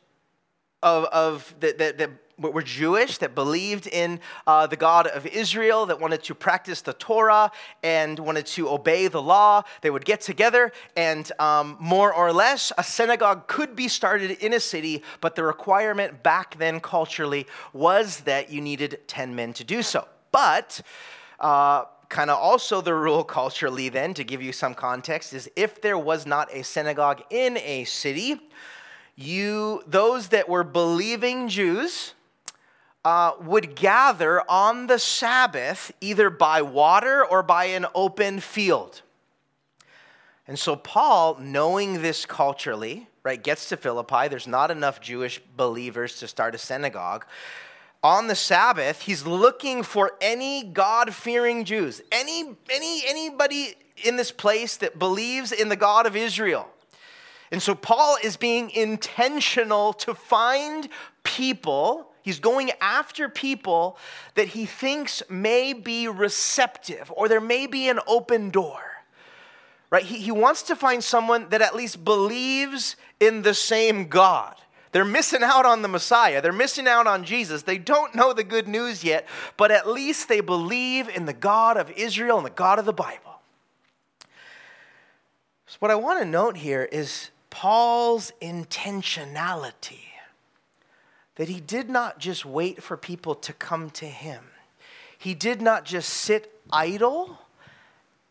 of, 0.81 1.05
of 1.05 1.53
that, 1.59 1.77
that, 1.77 1.99
that 1.99 2.09
were 2.37 2.61
Jewish, 2.61 3.17
that 3.19 3.33
believed 3.35 3.87
in 3.87 4.19
uh, 4.45 4.67
the 4.67 4.75
God 4.75 5.07
of 5.07 5.25
Israel, 5.25 5.85
that 5.85 5.99
wanted 5.99 6.23
to 6.23 6.35
practice 6.35 6.81
the 6.81 6.93
Torah 6.93 7.51
and 7.83 8.19
wanted 8.19 8.45
to 8.47 8.69
obey 8.69 9.07
the 9.07 9.21
law. 9.21 9.63
They 9.81 9.89
would 9.89 10.05
get 10.05 10.21
together, 10.21 10.71
and 10.95 11.31
um, 11.39 11.77
more 11.79 12.13
or 12.13 12.33
less, 12.33 12.71
a 12.77 12.83
synagogue 12.83 13.47
could 13.47 13.75
be 13.75 13.87
started 13.87 14.31
in 14.31 14.53
a 14.53 14.59
city, 14.59 15.03
but 15.21 15.35
the 15.35 15.43
requirement 15.43 16.23
back 16.23 16.57
then 16.57 16.79
culturally 16.79 17.47
was 17.73 18.21
that 18.21 18.51
you 18.51 18.61
needed 18.61 18.99
10 19.07 19.35
men 19.35 19.53
to 19.53 19.63
do 19.63 19.81
so. 19.81 20.07
But 20.31 20.81
uh, 21.39 21.85
kind 22.09 22.29
of 22.29 22.37
also 22.37 22.81
the 22.81 22.93
rule 22.93 23.23
culturally, 23.23 23.89
then, 23.89 24.13
to 24.13 24.23
give 24.23 24.41
you 24.41 24.51
some 24.51 24.73
context, 24.73 25.33
is 25.33 25.49
if 25.55 25.81
there 25.81 25.97
was 25.97 26.25
not 26.25 26.53
a 26.53 26.63
synagogue 26.63 27.21
in 27.29 27.57
a 27.57 27.85
city, 27.85 28.41
you 29.15 29.81
those 29.87 30.27
that 30.29 30.49
were 30.49 30.65
believing 30.65 31.47
Jews 31.47 32.14
uh, 33.05 33.33
would 33.39 33.75
gather 33.75 34.41
on 34.49 34.87
the 34.87 34.99
Sabbath 34.99 35.91
either 36.01 36.29
by 36.31 36.63
water 36.63 37.23
or 37.23 37.43
by 37.43 37.65
an 37.65 37.85
open 37.93 38.39
field. 38.39 39.03
And 40.47 40.57
so 40.57 40.75
Paul, 40.75 41.37
knowing 41.39 42.01
this 42.01 42.25
culturally, 42.25 43.07
right, 43.23 43.41
gets 43.41 43.69
to 43.69 43.77
Philippi. 43.77 44.27
There's 44.27 44.47
not 44.47 44.71
enough 44.71 45.01
Jewish 45.01 45.39
believers 45.55 46.19
to 46.19 46.27
start 46.27 46.55
a 46.55 46.57
synagogue. 46.57 47.25
On 48.03 48.27
the 48.27 48.35
Sabbath, 48.35 49.01
he's 49.01 49.25
looking 49.25 49.81
for 49.81 50.11
any 50.21 50.63
God-fearing 50.63 51.63
Jews, 51.63 52.01
any, 52.11 52.55
any, 52.69 53.03
anybody 53.07 53.75
in 54.03 54.15
this 54.15 54.31
place 54.31 54.77
that 54.77 54.99
believes 54.99 55.51
in 55.51 55.69
the 55.69 55.75
God 55.75 56.05
of 56.05 56.15
Israel. 56.15 56.67
And 57.51 57.61
so 57.61 57.73
Paul 57.73 58.17
is 58.23 58.35
being 58.37 58.69
intentional 58.71 59.93
to 59.93 60.13
find 60.13 60.89
people 61.23 62.11
He's 62.25 62.39
going 62.39 62.71
after 62.81 63.29
people 63.29 63.99
that 64.33 64.47
he 64.47 64.65
thinks 64.65 65.21
may 65.29 65.73
be 65.73 66.07
receptive 66.07 67.13
or 67.15 67.29
there 67.29 67.39
may 67.39 67.67
be 67.67 67.87
an 67.87 67.99
open 68.07 68.49
door. 68.49 68.79
Right? 69.91 70.03
He, 70.03 70.17
he 70.17 70.31
wants 70.31 70.63
to 70.63 70.75
find 70.75 71.03
someone 71.03 71.49
that 71.49 71.61
at 71.61 71.75
least 71.75 72.03
believes 72.03 72.95
in 73.19 73.43
the 73.43 73.53
same 73.53 74.07
God. 74.07 74.55
They're 74.91 75.05
missing 75.05 75.43
out 75.43 75.67
on 75.67 75.83
the 75.83 75.87
Messiah. 75.87 76.41
They're 76.41 76.51
missing 76.51 76.87
out 76.87 77.05
on 77.05 77.25
Jesus. 77.25 77.61
They 77.61 77.77
don't 77.77 78.15
know 78.15 78.33
the 78.33 78.43
good 78.43 78.67
news 78.67 79.03
yet, 79.03 79.27
but 79.55 79.69
at 79.69 79.87
least 79.87 80.27
they 80.27 80.41
believe 80.41 81.07
in 81.07 81.27
the 81.27 81.33
God 81.33 81.77
of 81.77 81.91
Israel 81.91 82.37
and 82.37 82.45
the 82.47 82.49
God 82.49 82.79
of 82.79 82.85
the 82.85 82.93
Bible. 82.93 83.39
So, 85.67 85.77
what 85.77 85.91
I 85.91 85.95
want 85.95 86.21
to 86.21 86.25
note 86.25 86.57
here 86.57 86.89
is 86.91 87.29
Paul's 87.51 88.31
intentionality 88.41 90.14
that 91.35 91.49
he 91.49 91.59
did 91.59 91.89
not 91.89 92.19
just 92.19 92.45
wait 92.45 92.81
for 92.81 92.97
people 92.97 93.35
to 93.35 93.53
come 93.53 93.89
to 93.91 94.05
him. 94.05 94.43
He 95.17 95.33
did 95.33 95.61
not 95.61 95.85
just 95.85 96.09
sit 96.09 96.51
idle 96.71 97.39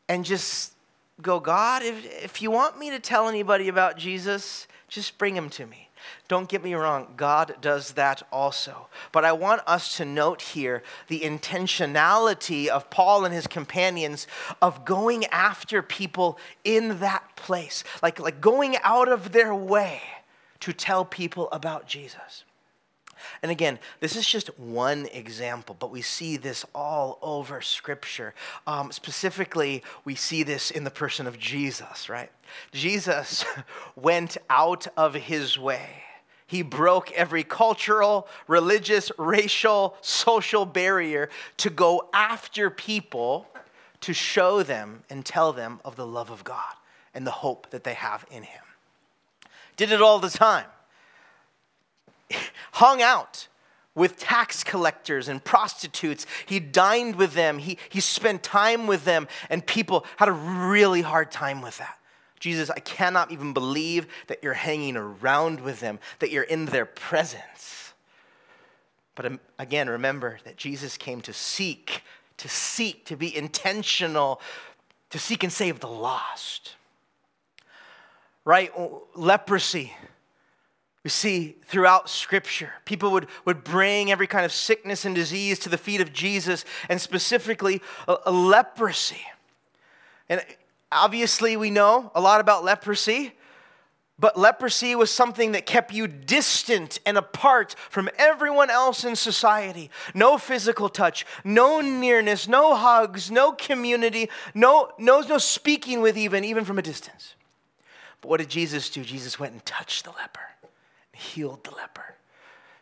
and 0.09 0.25
just 0.25 0.73
go, 1.23 1.41
God, 1.41 1.83
if, 1.83 2.25
if 2.25 2.43
you 2.43 2.51
want 2.51 2.79
me 2.79 2.91
to 2.91 2.99
tell 2.99 3.29
anybody 3.29 3.69
about 3.69 3.97
Jesus, 3.97 4.67
just 4.89 5.19
bring 5.19 5.37
him 5.37 5.49
to 5.51 5.67
me. 5.67 5.89
Don't 6.29 6.49
get 6.49 6.63
me 6.63 6.75
wrong, 6.75 7.15
God 7.17 7.57
does 7.61 7.93
that 7.93 8.23
also. 8.31 8.89
But 9.13 9.25
I 9.25 9.33
want 9.33 9.63
us 9.67 9.97
to 9.97 10.05
note 10.05 10.43
here 10.43 10.83
the 11.09 11.21
intentionality 11.21 12.69
of 12.69 12.91
Paul 12.91 13.25
and 13.25 13.35
his 13.35 13.47
companions 13.47 14.27
of 14.61 14.85
going 14.85 15.25
after 15.27 15.83
people 15.83 16.39
in 16.63 17.01
that 17.01 17.37
place, 17.37 17.85
like, 18.03 18.21
like 18.21 18.41
going 18.41 18.77
out 18.83 19.09
of 19.09 19.33
their 19.33 19.55
way 19.55 20.03
to 20.61 20.73
tell 20.73 21.05
people 21.05 21.49
about 21.53 21.87
Jesus. 21.87 22.45
And 23.43 23.51
again, 23.51 23.79
this 24.01 24.17
is 24.17 24.27
just 24.27 24.59
one 24.59 25.07
example, 25.13 25.77
but 25.79 25.91
we 25.91 26.03
see 26.03 26.37
this 26.37 26.65
all 26.75 27.19
over 27.23 27.61
Scripture. 27.61 28.35
Um, 28.67 28.93
specifically, 28.93 29.83
we 30.05 30.15
see 30.15 30.43
this 30.43 30.71
in 30.71 30.85
the 30.85 30.91
person 30.91 31.27
of 31.27 31.39
Jesus, 31.39 32.09
right? 32.09 32.31
Jesus 32.73 33.45
went 33.97 34.37
out 34.49 34.87
of 34.97 35.15
his 35.15 35.59
way. 35.59 36.03
He 36.47 36.63
broke 36.63 37.11
every 37.13 37.43
cultural, 37.43 38.29
religious, 38.47 39.11
racial, 39.19 39.97
social 40.03 40.67
barrier 40.67 41.31
to 41.57 41.71
go 41.71 42.09
after 42.13 42.71
people 42.71 43.49
to 44.03 44.13
show 44.13 44.63
them 44.63 45.03
and 45.09 45.25
tell 45.25 45.55
them 45.55 45.81
of 45.85 45.97
the 45.97 46.07
love 46.07 46.31
of 46.31 46.45
God 46.45 46.75
and 47.15 47.27
the 47.27 47.31
hope 47.31 47.71
that 47.71 47.85
they 47.85 47.95
have 47.95 48.27
in 48.31 48.43
Him. 48.43 48.63
Did 49.77 49.93
it 49.93 50.03
all 50.03 50.19
the 50.19 50.29
time 50.29 50.67
hung 52.73 53.03
out 53.03 53.49
with 53.95 54.19
tax 54.19 54.65
collectors 54.65 55.29
and 55.29 55.45
prostitutes. 55.45 56.27
He 56.47 56.61
dined 56.61 57.17
with 57.17 57.35
them. 57.35 57.59
He, 57.59 57.79
he 57.89 58.01
spent 58.01 58.43
time 58.43 58.87
with 58.87 59.05
them, 59.05 59.29
and 59.51 59.65
people 59.65 60.05
had 60.17 60.29
a 60.29 60.33
really 60.33 61.03
hard 61.03 61.31
time 61.31 61.63
with 61.63 61.79
that. 61.79 61.99
Jesus, 62.41 62.71
I 62.71 62.81
cannot 62.81 63.31
even 63.31 63.53
believe 63.53 64.07
that 64.27 64.41
you're 64.43 64.53
hanging 64.53 64.97
around 64.97 65.61
with 65.61 65.81
them, 65.81 65.99
that 66.19 66.31
you're 66.31 66.43
in 66.43 66.67
their 66.67 66.87
presence. 66.87 67.95
But 69.15 69.27
um, 69.27 69.41
again, 69.59 69.89
remember 69.89 70.39
that 70.45 70.57
Jesus 70.57 70.97
came 70.97 71.21
to 71.23 71.33
seek, 71.33 72.03
to 72.39 72.49
seek, 72.49 73.07
to 73.07 73.17
be 73.17 73.35
intentional, 73.35 74.41
to 75.11 75.19
seek 75.19 75.45
and 75.45 75.53
save 75.53 75.81
the 75.81 75.89
lost. 75.89 76.75
right? 78.45 78.73
Leprosy. 79.15 79.95
We 81.05 81.11
see 81.11 81.57
throughout 81.67 82.09
Scripture, 82.09 82.73
people 82.87 83.13
would, 83.13 83.29
would 83.45 83.63
bring 83.63 84.11
every 84.11 84.27
kind 84.27 84.45
of 84.45 84.53
sickness 84.53 85.05
and 85.05 85.15
disease 85.15 85.59
to 85.61 85.69
the 85.69 85.79
feet 85.79 86.01
of 86.01 86.13
Jesus, 86.13 86.65
and 86.89 87.01
specifically 87.01 87.83
a, 88.09 88.17
a 88.27 88.33
leprosy. 88.33 89.21
And 90.29 90.43
obviously, 90.91 91.57
we 91.57 91.71
know 91.71 92.11
a 92.15 92.21
lot 92.21 92.41
about 92.41 92.65
leprosy. 92.65 93.33
But 94.17 94.39
leprosy 94.39 94.95
was 94.95 95.11
something 95.11 95.53
that 95.53 95.67
kept 95.67 95.93
you 95.93 96.07
distant 96.07 97.01
and 97.05 97.19
apart 97.19 97.75
from 97.91 98.09
everyone 98.17 98.71
else 98.71 99.05
in 99.05 99.17
society. 99.17 99.91
No 100.15 100.39
physical 100.39 100.89
touch, 100.89 101.27
no 101.43 101.81
nearness, 101.81 102.47
no 102.47 102.77
hugs, 102.77 103.31
no 103.31 103.51
community, 103.51 104.31
no, 104.55 104.93
no, 104.99 105.21
no 105.21 105.39
speaking 105.39 106.01
with 106.01 106.17
even, 106.17 106.45
even 106.45 106.65
from 106.65 106.79
a 106.79 106.83
distance. 106.83 107.35
But 108.21 108.29
what 108.29 108.39
did 108.39 108.49
Jesus 108.49 108.89
do? 108.89 109.03
Jesus 109.03 109.41
went 109.41 109.53
and 109.53 109.67
touched 109.67 110.05
the 110.05 110.11
leper, 110.13 110.49
healed 111.15 111.65
the 111.65 111.75
leper. 111.75 112.17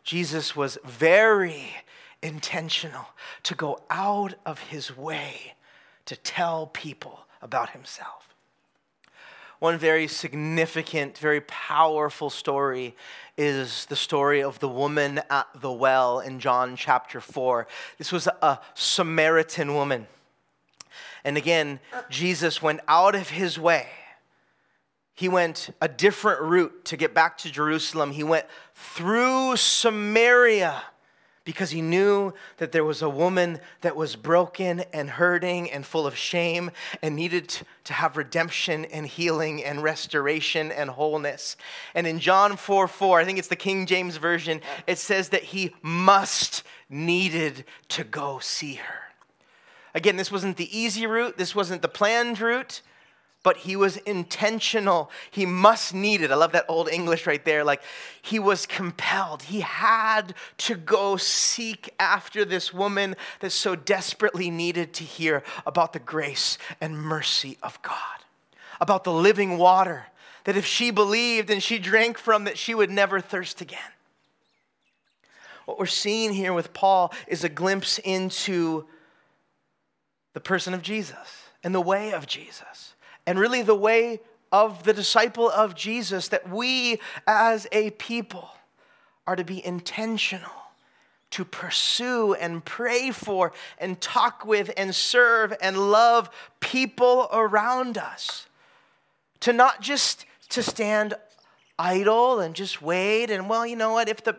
Jesus 0.05 0.57
was 0.57 0.79
very 0.85 1.71
intentional 2.23 3.07
to 3.45 3.55
go 3.55 3.81
out 3.91 4.35
of 4.45 4.59
his 4.59 4.97
way 4.97 5.55
to 6.07 6.17
tell 6.17 6.67
people 6.67 7.27
about 7.41 7.71
himself 7.71 8.33
one 9.63 9.79
very 9.79 10.09
significant, 10.09 11.17
very 11.17 11.41
powerful 11.43 12.31
story 12.31 12.97
is 13.39 13.87
the 13.87 13.95
story 13.95 14.43
of 14.43 14.59
the 14.59 14.69
woman 14.69 15.21
at 15.31 15.47
the 15.61 15.71
well 15.71 16.19
in 16.19 16.41
John 16.41 16.75
chapter 16.75 17.21
4. 17.21 17.69
This 17.97 18.11
was 18.11 18.27
a 18.27 18.59
Samaritan 18.75 19.75
woman. 19.75 20.09
And 21.23 21.37
again, 21.37 21.79
Jesus 22.11 22.61
went 22.61 22.81
out 22.89 23.15
of 23.15 23.31
his 23.31 23.57
way. 23.57 23.87
He 25.15 25.29
went 25.29 25.71
a 25.81 25.89
different 25.89 26.41
route 26.41 26.85
to 26.87 26.97
get 26.97 27.15
back 27.15 27.39
to 27.39 27.51
Jerusalem. 27.51 28.13
He 28.13 28.23
went 28.23 28.47
through 28.75 29.57
Samaria 29.57 30.83
because 31.45 31.71
he 31.71 31.83
knew 31.83 32.33
that 32.59 32.73
there 32.73 32.85
was 32.85 33.03
a 33.03 33.09
woman 33.09 33.61
that 33.81 33.97
was 33.97 34.15
broken 34.15 34.85
and 34.93 35.11
hurting 35.11 35.71
and 35.71 35.85
full 35.85 36.07
of 36.07 36.17
shame 36.17 36.71
and 37.03 37.17
needed 37.17 37.59
to 37.85 37.93
have 37.93 38.17
redemption 38.17 38.85
and 38.87 39.07
healing 39.07 39.63
and 39.65 39.83
restoration 39.83 40.71
and 40.71 40.91
wholeness. 40.91 41.57
And 41.95 42.07
in 42.07 42.21
John 42.21 42.57
4 42.57 42.87
4, 42.87 43.21
I 43.21 43.25
think 43.25 43.39
it's 43.39 43.49
the 43.49 43.57
King 43.57 43.87
James 43.87 44.17
Version, 44.17 44.61
it 44.87 44.99
says 44.99 45.31
that 45.31 45.43
he 45.43 45.75
must 45.83 46.63
needed 46.89 47.65
to 47.89 48.05
go 48.05 48.39
see 48.39 48.75
her. 48.75 49.01
Again, 49.95 50.17
this 50.17 50.33
wasn't 50.33 50.57
the 50.57 50.77
easy 50.77 51.07
route, 51.07 51.37
this 51.39 51.55
wasn't 51.55 51.83
the 51.83 51.89
planned 51.89 52.41
route 52.41 52.83
but 53.43 53.59
he 53.59 53.75
was 53.75 53.97
intentional. 53.99 55.11
He 55.31 55.47
must 55.47 55.95
need 55.95 56.23
it. 56.23 56.31
I 56.31 56.37
love 56.37 56.53
that 56.53 56.67
old 56.69 56.89
English 56.89 57.27
right 57.27 57.45
there. 57.45 57.65
Like 57.65 57.83
he 58.21 58.39
was 58.39 58.67
compelled. 58.67 59.43
He 59.43 59.61
had 59.61 60.35
to 60.59 60.77
go 60.77 61.17
seek 61.17 61.93
after 61.99 62.45
this 62.45 62.73
woman 62.73 63.17
that 63.41 63.51
so 63.51 63.75
desperately 63.75 64.51
needed 64.51 64.93
to 64.95 65.05
hear 65.05 65.43
about 65.67 65.93
the 65.93 65.99
grace 65.99 66.57
and 66.81 66.97
mercy 66.97 67.59
of 67.63 67.81
God, 67.83 67.97
about 68.81 69.05
the 69.05 69.13
living 69.13 69.59
water 69.59 70.07
that 70.45 70.57
if 70.57 70.67
she 70.67 70.91
believed 70.91 71.51
and 71.51 71.63
she 71.63 71.79
drank 71.79 72.19
from 72.19 72.45
that 72.45 72.59
she 72.59 72.75
would 72.75 72.91
never 72.91 73.21
thirst 73.21 73.61
again. 73.61 73.79
What 75.67 75.79
we're 75.79 75.87
seeing 75.87 76.33
here 76.33 76.53
with 76.53 76.73
Paul 76.73 77.13
is 77.29 77.45
a 77.45 77.49
glimpse 77.49 77.99
into 77.99 78.87
the 80.33 80.41
person 80.41 80.75
of 80.75 80.83
Jesus 80.83 81.45
and 81.63 81.73
the 81.73 81.81
way 81.81 82.13
of 82.13 82.27
Jesus 82.27 82.92
and 83.27 83.39
really 83.39 83.63
the 83.63 83.75
way 83.75 84.21
of 84.51 84.83
the 84.85 84.93
disciple 84.93 85.51
of 85.51 85.75
Jesus 85.75 86.29
that 86.29 86.49
we 86.49 86.99
as 87.27 87.67
a 87.73 87.91
people 87.91 88.51
are 89.27 89.37
to 89.37 89.45
be 89.45 89.65
intentional 89.65 90.51
to 91.33 91.45
pursue 91.47 92.35
and 92.35 92.65
pray 92.65 93.11
for 93.11 93.53
and 93.79 94.01
talk 94.01 94.45
with 94.45 94.71
and 94.77 94.95
serve 94.95 95.53
and 95.61 95.91
love 95.91 96.31
people 96.61 97.29
around 97.33 97.99
us. 97.99 98.47
To 99.41 99.53
not 99.53 99.81
just 99.81 100.27
to 100.51 100.63
stand 100.63 101.15
idle 101.79 102.39
and 102.39 102.55
just 102.55 102.83
wait 102.83 103.31
and 103.31 103.49
well 103.49 103.67
you 103.67 103.75
know 103.75 103.93
what 103.93 104.09
if 104.09 104.23
the 104.23 104.31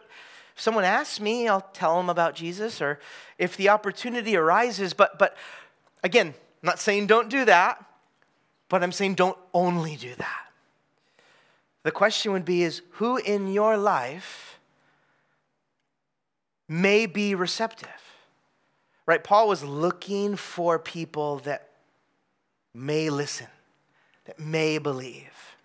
if 0.56 0.62
someone 0.62 0.84
asks 0.84 1.20
me 1.20 1.48
i'll 1.48 1.68
tell 1.74 1.98
them 1.98 2.12
about 2.12 2.36
jesus 2.36 2.80
or 2.80 3.00
if 3.40 3.58
the 3.58 3.68
opportunity 3.68 4.38
arises. 4.38 4.94
But 4.94 5.18
but 5.18 5.36
again 6.04 6.28
I'm 6.28 6.68
not 6.68 6.80
saying 6.80 7.08
don't 7.08 7.30
do 7.30 7.44
that 7.46 7.84
but 8.74 8.82
I'm 8.82 8.92
saying 8.92 9.14
don't 9.14 9.38
only 9.54 9.96
do 9.98 10.16
that. 10.16 10.48
The 11.84 11.92
question 11.92 12.32
would 12.32 12.44
be 12.44 12.64
is 12.64 12.82
who 12.94 13.18
in 13.18 13.54
your 13.54 13.78
life 13.78 14.58
may 16.68 17.06
be 17.06 17.36
receptive? 17.36 18.02
Right? 19.06 19.24
Paul 19.24 19.48
was 19.48 19.64
looking 19.64 20.36
for 20.36 20.80
people 20.80 21.38
that 21.46 21.70
may 22.74 23.12
listen, 23.12 23.46
that 24.26 24.40
may 24.40 24.80
believe. 24.80 25.56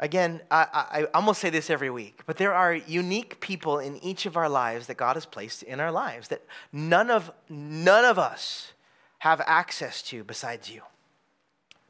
Again, 0.00 0.40
I, 0.50 0.66
I, 0.72 1.00
I, 1.02 1.04
almost 1.14 1.40
say 1.40 1.50
this 1.50 1.70
every 1.70 1.88
week, 1.88 2.22
but 2.26 2.36
there 2.36 2.52
are 2.52 2.74
unique 2.74 3.38
people 3.38 3.78
in 3.78 3.96
each 4.02 4.26
of 4.26 4.36
our 4.36 4.48
lives 4.48 4.88
that 4.88 4.96
God 4.96 5.14
has 5.14 5.24
placed 5.24 5.62
in 5.62 5.78
our 5.78 5.92
lives 5.92 6.26
that 6.28 6.42
none 6.72 7.12
of, 7.12 7.30
none 7.48 8.04
of 8.04 8.18
us 8.18 8.72
have 9.18 9.40
access 9.46 10.02
to 10.02 10.24
besides 10.24 10.68
you 10.68 10.82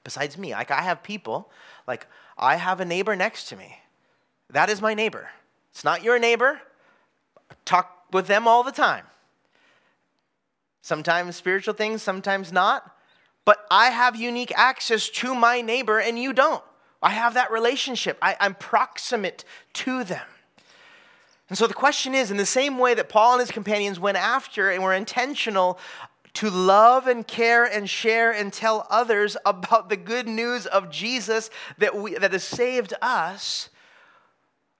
besides 0.04 0.38
me. 0.38 0.52
Like 0.52 0.70
I 0.70 0.82
have 0.82 1.02
people, 1.02 1.50
like 1.86 2.06
I 2.36 2.56
have 2.56 2.80
a 2.80 2.84
neighbor 2.84 3.16
next 3.16 3.48
to 3.48 3.56
me. 3.56 3.78
That 4.50 4.70
is 4.70 4.80
my 4.80 4.94
neighbor. 4.94 5.28
It's 5.70 5.84
not 5.84 6.02
your 6.02 6.18
neighbor. 6.18 6.60
I 7.50 7.54
talk 7.64 8.04
with 8.12 8.26
them 8.26 8.48
all 8.48 8.62
the 8.62 8.72
time. 8.72 9.04
Sometimes 10.82 11.36
spiritual 11.36 11.74
things, 11.74 12.02
sometimes 12.02 12.52
not. 12.52 12.94
But 13.44 13.66
I 13.70 13.90
have 13.90 14.16
unique 14.16 14.52
access 14.56 15.08
to 15.08 15.34
my 15.34 15.60
neighbor 15.60 15.98
and 15.98 16.18
you 16.18 16.32
don't. 16.32 16.62
I 17.02 17.10
have 17.10 17.34
that 17.34 17.50
relationship. 17.50 18.18
I, 18.20 18.36
am 18.40 18.54
proximate 18.54 19.44
to 19.74 20.04
them. 20.04 20.26
And 21.48 21.56
so 21.56 21.66
the 21.66 21.74
question 21.74 22.14
is 22.14 22.30
in 22.30 22.36
the 22.36 22.44
same 22.44 22.78
way 22.78 22.94
that 22.94 23.08
Paul 23.08 23.34
and 23.34 23.40
his 23.40 23.50
companions 23.50 23.98
went 23.98 24.18
after 24.18 24.70
and 24.70 24.82
were 24.82 24.92
intentional 24.92 25.78
to 26.34 26.50
love 26.50 27.06
and 27.06 27.26
care 27.26 27.64
and 27.64 27.88
share 27.88 28.32
and 28.32 28.52
tell 28.52 28.86
others 28.90 29.36
about 29.46 29.88
the 29.88 29.96
good 29.96 30.28
news 30.28 30.66
of 30.66 30.90
Jesus 30.90 31.50
that, 31.78 31.96
we, 31.96 32.14
that 32.14 32.32
has 32.32 32.44
saved 32.44 32.94
us, 33.00 33.68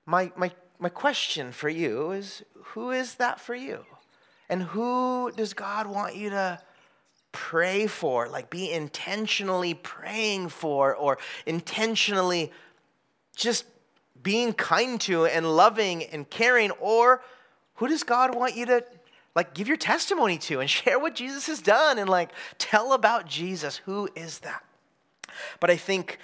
my, 0.07 0.33
my, 0.37 0.51
my 0.79 0.89
question 0.89 1.53
for 1.53 1.69
you 1.69 2.13
is 2.13 2.43
who 2.73 2.91
is 2.91 3.17
that 3.17 3.41
for 3.41 3.55
you? 3.55 3.85
And 4.49 4.63
who 4.63 5.31
does 5.37 5.53
God 5.53 5.87
want 5.87 6.17
you 6.17 6.31
to 6.31 6.59
pray 7.33 7.87
for? 7.87 8.29
Like 8.29 8.49
be 8.49 8.71
intentionally 8.71 9.75
praying 9.75 10.49
for 10.49 10.95
or 10.95 11.19
intentionally 11.45 12.53
just 13.37 13.65
being 14.23 14.53
kind 14.53 15.01
to 15.03 15.27
and 15.27 15.57
loving 15.57 16.05
and 16.05 16.29
caring? 16.29 16.71
Or 16.73 17.23
who 17.75 17.89
does 17.89 18.03
God 18.03 18.35
want 18.35 18.57
you 18.57 18.67
to 18.67 18.85
like 19.38 19.55
give 19.55 19.68
your 19.68 19.77
testimony 19.77 20.37
to 20.37 20.59
and 20.59 20.68
share 20.81 20.98
what 20.98 21.14
Jesus 21.14 21.46
has 21.46 21.62
done 21.62 22.01
and 22.01 22.11
like 22.11 22.31
tell 22.59 22.92
about 22.92 23.24
Jesus. 23.24 23.77
Who 23.77 24.09
is 24.16 24.40
that? 24.40 24.64
But 25.61 25.70
I 25.70 25.77
think 25.77 26.18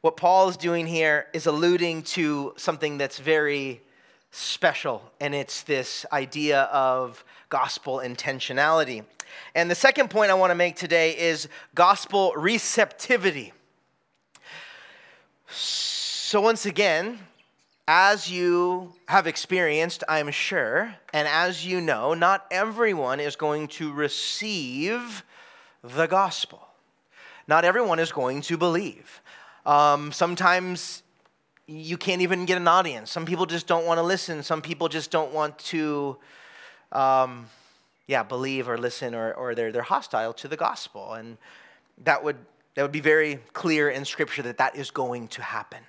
what 0.00 0.16
Paul 0.16 0.48
is 0.48 0.56
doing 0.56 0.84
here 0.84 1.28
is 1.32 1.46
alluding 1.46 2.02
to 2.02 2.54
something 2.56 2.98
that's 2.98 3.20
very 3.20 3.82
special, 4.32 5.00
and 5.20 5.32
it's 5.32 5.62
this 5.62 6.04
idea 6.12 6.62
of 6.62 7.24
gospel 7.50 7.98
intentionality. 7.98 9.04
And 9.54 9.70
the 9.70 9.76
second 9.76 10.10
point 10.10 10.32
I 10.32 10.34
want 10.34 10.50
to 10.50 10.56
make 10.56 10.74
today 10.74 11.16
is 11.16 11.48
gospel 11.76 12.32
receptivity. 12.36 13.52
So, 15.48 16.40
once 16.40 16.66
again, 16.66 17.20
as 17.88 18.30
you 18.30 18.92
have 19.06 19.26
experienced, 19.26 20.02
I'm 20.08 20.30
sure, 20.30 20.94
and 21.12 21.28
as 21.28 21.64
you 21.64 21.80
know, 21.80 22.14
not 22.14 22.46
everyone 22.50 23.20
is 23.20 23.36
going 23.36 23.68
to 23.68 23.92
receive 23.92 25.24
the 25.82 26.06
gospel. 26.06 26.66
Not 27.46 27.64
everyone 27.64 28.00
is 28.00 28.10
going 28.10 28.40
to 28.42 28.56
believe. 28.56 29.20
Um, 29.64 30.10
sometimes 30.10 31.04
you 31.68 31.96
can't 31.96 32.22
even 32.22 32.44
get 32.44 32.56
an 32.56 32.66
audience. 32.66 33.10
Some 33.10 33.24
people 33.24 33.46
just 33.46 33.68
don't 33.68 33.86
want 33.86 33.98
to 33.98 34.02
listen. 34.02 34.42
Some 34.42 34.62
people 34.62 34.88
just 34.88 35.12
don't 35.12 35.32
want 35.32 35.56
to, 35.58 36.16
um, 36.90 37.46
yeah, 38.08 38.24
believe 38.24 38.68
or 38.68 38.78
listen, 38.78 39.14
or, 39.14 39.32
or 39.34 39.54
they're, 39.54 39.70
they're 39.70 39.82
hostile 39.82 40.32
to 40.34 40.48
the 40.48 40.56
gospel. 40.56 41.14
And 41.14 41.38
that 42.04 42.22
would, 42.22 42.36
that 42.74 42.82
would 42.82 42.92
be 42.92 43.00
very 43.00 43.38
clear 43.52 43.90
in 43.90 44.04
Scripture 44.04 44.42
that 44.42 44.58
that 44.58 44.74
is 44.74 44.90
going 44.90 45.28
to 45.28 45.42
happen. 45.42 45.80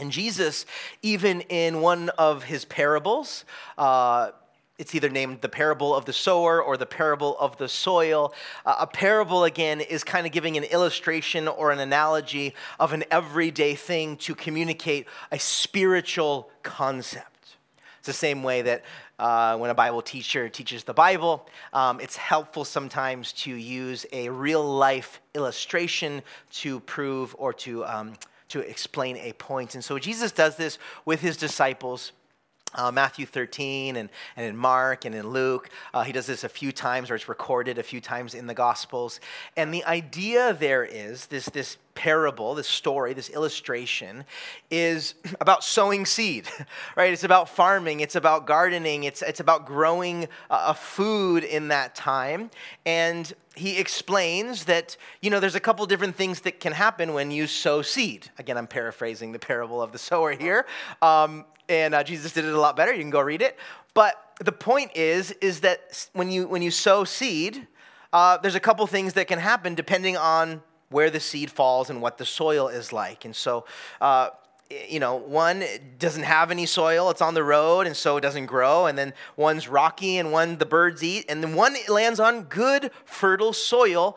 And 0.00 0.10
Jesus, 0.10 0.64
even 1.02 1.42
in 1.42 1.82
one 1.82 2.08
of 2.10 2.44
his 2.44 2.64
parables, 2.64 3.44
uh, 3.76 4.30
it's 4.78 4.94
either 4.94 5.10
named 5.10 5.42
the 5.42 5.48
parable 5.48 5.94
of 5.94 6.06
the 6.06 6.12
sower 6.14 6.62
or 6.62 6.78
the 6.78 6.86
parable 6.86 7.36
of 7.38 7.58
the 7.58 7.68
soil. 7.68 8.32
Uh, 8.64 8.76
a 8.80 8.86
parable, 8.86 9.44
again, 9.44 9.82
is 9.82 10.02
kind 10.02 10.26
of 10.26 10.32
giving 10.32 10.56
an 10.56 10.64
illustration 10.64 11.46
or 11.46 11.70
an 11.70 11.80
analogy 11.80 12.54
of 12.78 12.94
an 12.94 13.04
everyday 13.10 13.74
thing 13.74 14.16
to 14.16 14.34
communicate 14.34 15.06
a 15.30 15.38
spiritual 15.38 16.50
concept. 16.62 17.56
It's 17.98 18.06
the 18.06 18.14
same 18.14 18.42
way 18.42 18.62
that 18.62 18.82
uh, 19.18 19.58
when 19.58 19.68
a 19.68 19.74
Bible 19.74 20.00
teacher 20.00 20.48
teaches 20.48 20.84
the 20.84 20.94
Bible, 20.94 21.46
um, 21.74 22.00
it's 22.00 22.16
helpful 22.16 22.64
sometimes 22.64 23.34
to 23.34 23.54
use 23.54 24.06
a 24.12 24.30
real 24.30 24.64
life 24.64 25.20
illustration 25.34 26.22
to 26.52 26.80
prove 26.80 27.36
or 27.38 27.52
to, 27.52 27.84
um, 27.84 28.14
to 28.50 28.60
explain 28.60 29.16
a 29.16 29.32
point. 29.32 29.74
And 29.74 29.82
so 29.82 29.98
Jesus 29.98 30.32
does 30.32 30.56
this 30.56 30.78
with 31.04 31.20
his 31.20 31.36
disciples 31.36 32.12
uh, 32.74 32.90
Matthew 32.92 33.26
13 33.26 33.96
and, 33.96 34.08
and 34.36 34.46
in 34.46 34.56
Mark 34.56 35.04
and 35.04 35.14
in 35.14 35.28
Luke. 35.28 35.70
Uh, 35.92 36.02
he 36.02 36.12
does 36.12 36.26
this 36.26 36.44
a 36.44 36.48
few 36.48 36.72
times, 36.72 37.10
or 37.10 37.14
it's 37.14 37.28
recorded 37.28 37.78
a 37.78 37.82
few 37.82 38.00
times 38.00 38.34
in 38.34 38.46
the 38.46 38.54
Gospels. 38.54 39.20
And 39.56 39.74
the 39.74 39.84
idea 39.84 40.54
there 40.54 40.84
is 40.84 41.26
this, 41.26 41.46
this 41.46 41.78
parable, 42.00 42.54
this 42.54 42.66
story, 42.66 43.12
this 43.12 43.28
illustration 43.28 44.24
is 44.70 45.12
about 45.40 45.62
sowing 45.62 46.06
seed, 46.06 46.48
right? 46.96 47.12
It's 47.12 47.24
about 47.24 47.46
farming, 47.46 48.00
it's 48.00 48.14
about 48.14 48.46
gardening, 48.46 49.04
it's, 49.04 49.20
it's 49.20 49.40
about 49.40 49.66
growing 49.66 50.26
a 50.48 50.72
food 50.72 51.44
in 51.44 51.68
that 51.68 51.94
time. 51.94 52.50
And 52.86 53.30
he 53.54 53.78
explains 53.78 54.64
that, 54.64 54.96
you 55.20 55.28
know, 55.28 55.40
there's 55.40 55.56
a 55.56 55.60
couple 55.60 55.84
different 55.84 56.16
things 56.16 56.40
that 56.40 56.58
can 56.58 56.72
happen 56.72 57.12
when 57.12 57.30
you 57.30 57.46
sow 57.46 57.82
seed. 57.82 58.30
Again, 58.38 58.56
I'm 58.56 58.66
paraphrasing 58.66 59.32
the 59.32 59.38
parable 59.38 59.82
of 59.82 59.92
the 59.92 59.98
sower 59.98 60.32
here. 60.32 60.64
Um, 61.02 61.44
and 61.68 61.94
uh, 61.94 62.02
Jesus 62.02 62.32
did 62.32 62.46
it 62.46 62.54
a 62.54 62.60
lot 62.60 62.76
better. 62.76 62.94
You 62.94 63.02
can 63.02 63.10
go 63.10 63.20
read 63.20 63.42
it. 63.42 63.58
But 63.92 64.14
the 64.40 64.52
point 64.52 64.92
is, 64.96 65.32
is 65.42 65.60
that 65.60 66.08
when 66.14 66.30
you, 66.30 66.48
when 66.48 66.62
you 66.62 66.70
sow 66.70 67.04
seed, 67.04 67.66
uh, 68.14 68.38
there's 68.38 68.54
a 68.54 68.60
couple 68.60 68.86
things 68.86 69.12
that 69.12 69.28
can 69.28 69.38
happen 69.38 69.74
depending 69.74 70.16
on 70.16 70.62
where 70.90 71.10
the 71.10 71.20
seed 71.20 71.50
falls 71.50 71.88
and 71.88 72.02
what 72.02 72.18
the 72.18 72.26
soil 72.26 72.68
is 72.68 72.92
like. 72.92 73.24
And 73.24 73.34
so, 73.34 73.64
uh, 74.00 74.30
you 74.88 75.00
know, 75.00 75.16
one 75.16 75.64
doesn't 75.98 76.22
have 76.22 76.50
any 76.50 76.66
soil, 76.66 77.10
it's 77.10 77.22
on 77.22 77.34
the 77.34 77.42
road, 77.42 77.86
and 77.86 77.96
so 77.96 78.16
it 78.16 78.20
doesn't 78.20 78.46
grow. 78.46 78.86
And 78.86 78.96
then 78.96 79.14
one's 79.36 79.66
rocky, 79.66 80.18
and 80.18 80.30
one 80.30 80.58
the 80.58 80.66
birds 80.66 81.02
eat. 81.02 81.24
And 81.28 81.42
then 81.42 81.54
one 81.54 81.76
lands 81.88 82.20
on 82.20 82.42
good, 82.44 82.90
fertile 83.04 83.52
soil, 83.52 84.16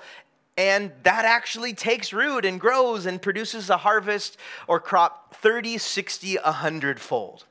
and 0.57 0.91
that 1.03 1.25
actually 1.25 1.73
takes 1.73 2.13
root 2.13 2.45
and 2.45 2.59
grows 2.59 3.05
and 3.05 3.21
produces 3.21 3.69
a 3.69 3.77
harvest 3.77 4.37
or 4.67 4.79
crop 4.79 5.35
30, 5.35 5.79
60, 5.79 6.35
100 6.35 6.99
fold. 6.99 7.45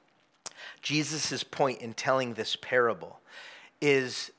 Jesus' 0.80 1.42
point 1.42 1.80
in 1.80 1.94
telling 1.94 2.35
this 2.35 2.56
parable 2.56 3.20
is 3.80 4.30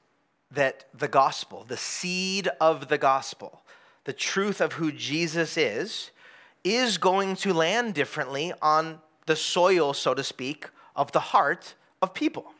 that 0.51 0.85
the 0.93 1.07
gospel, 1.07 1.65
the 1.67 1.77
seed 1.77 2.47
of 2.61 2.87
the 2.87 2.97
gospel, 2.97 3.62
the 4.05 4.13
truth 4.13 4.61
of 4.61 4.73
who 4.73 4.91
Jesus 4.91 5.57
is, 5.57 6.11
is 6.63 6.97
going 6.97 7.35
to 7.37 7.53
land 7.53 7.93
differently 7.93 8.53
on 8.61 8.99
the 9.25 9.35
soil, 9.35 9.93
so 9.93 10.13
to 10.13 10.23
speak, 10.23 10.69
of 10.95 11.11
the 11.11 11.19
heart 11.19 11.75
of 12.01 12.13
people, 12.13 12.53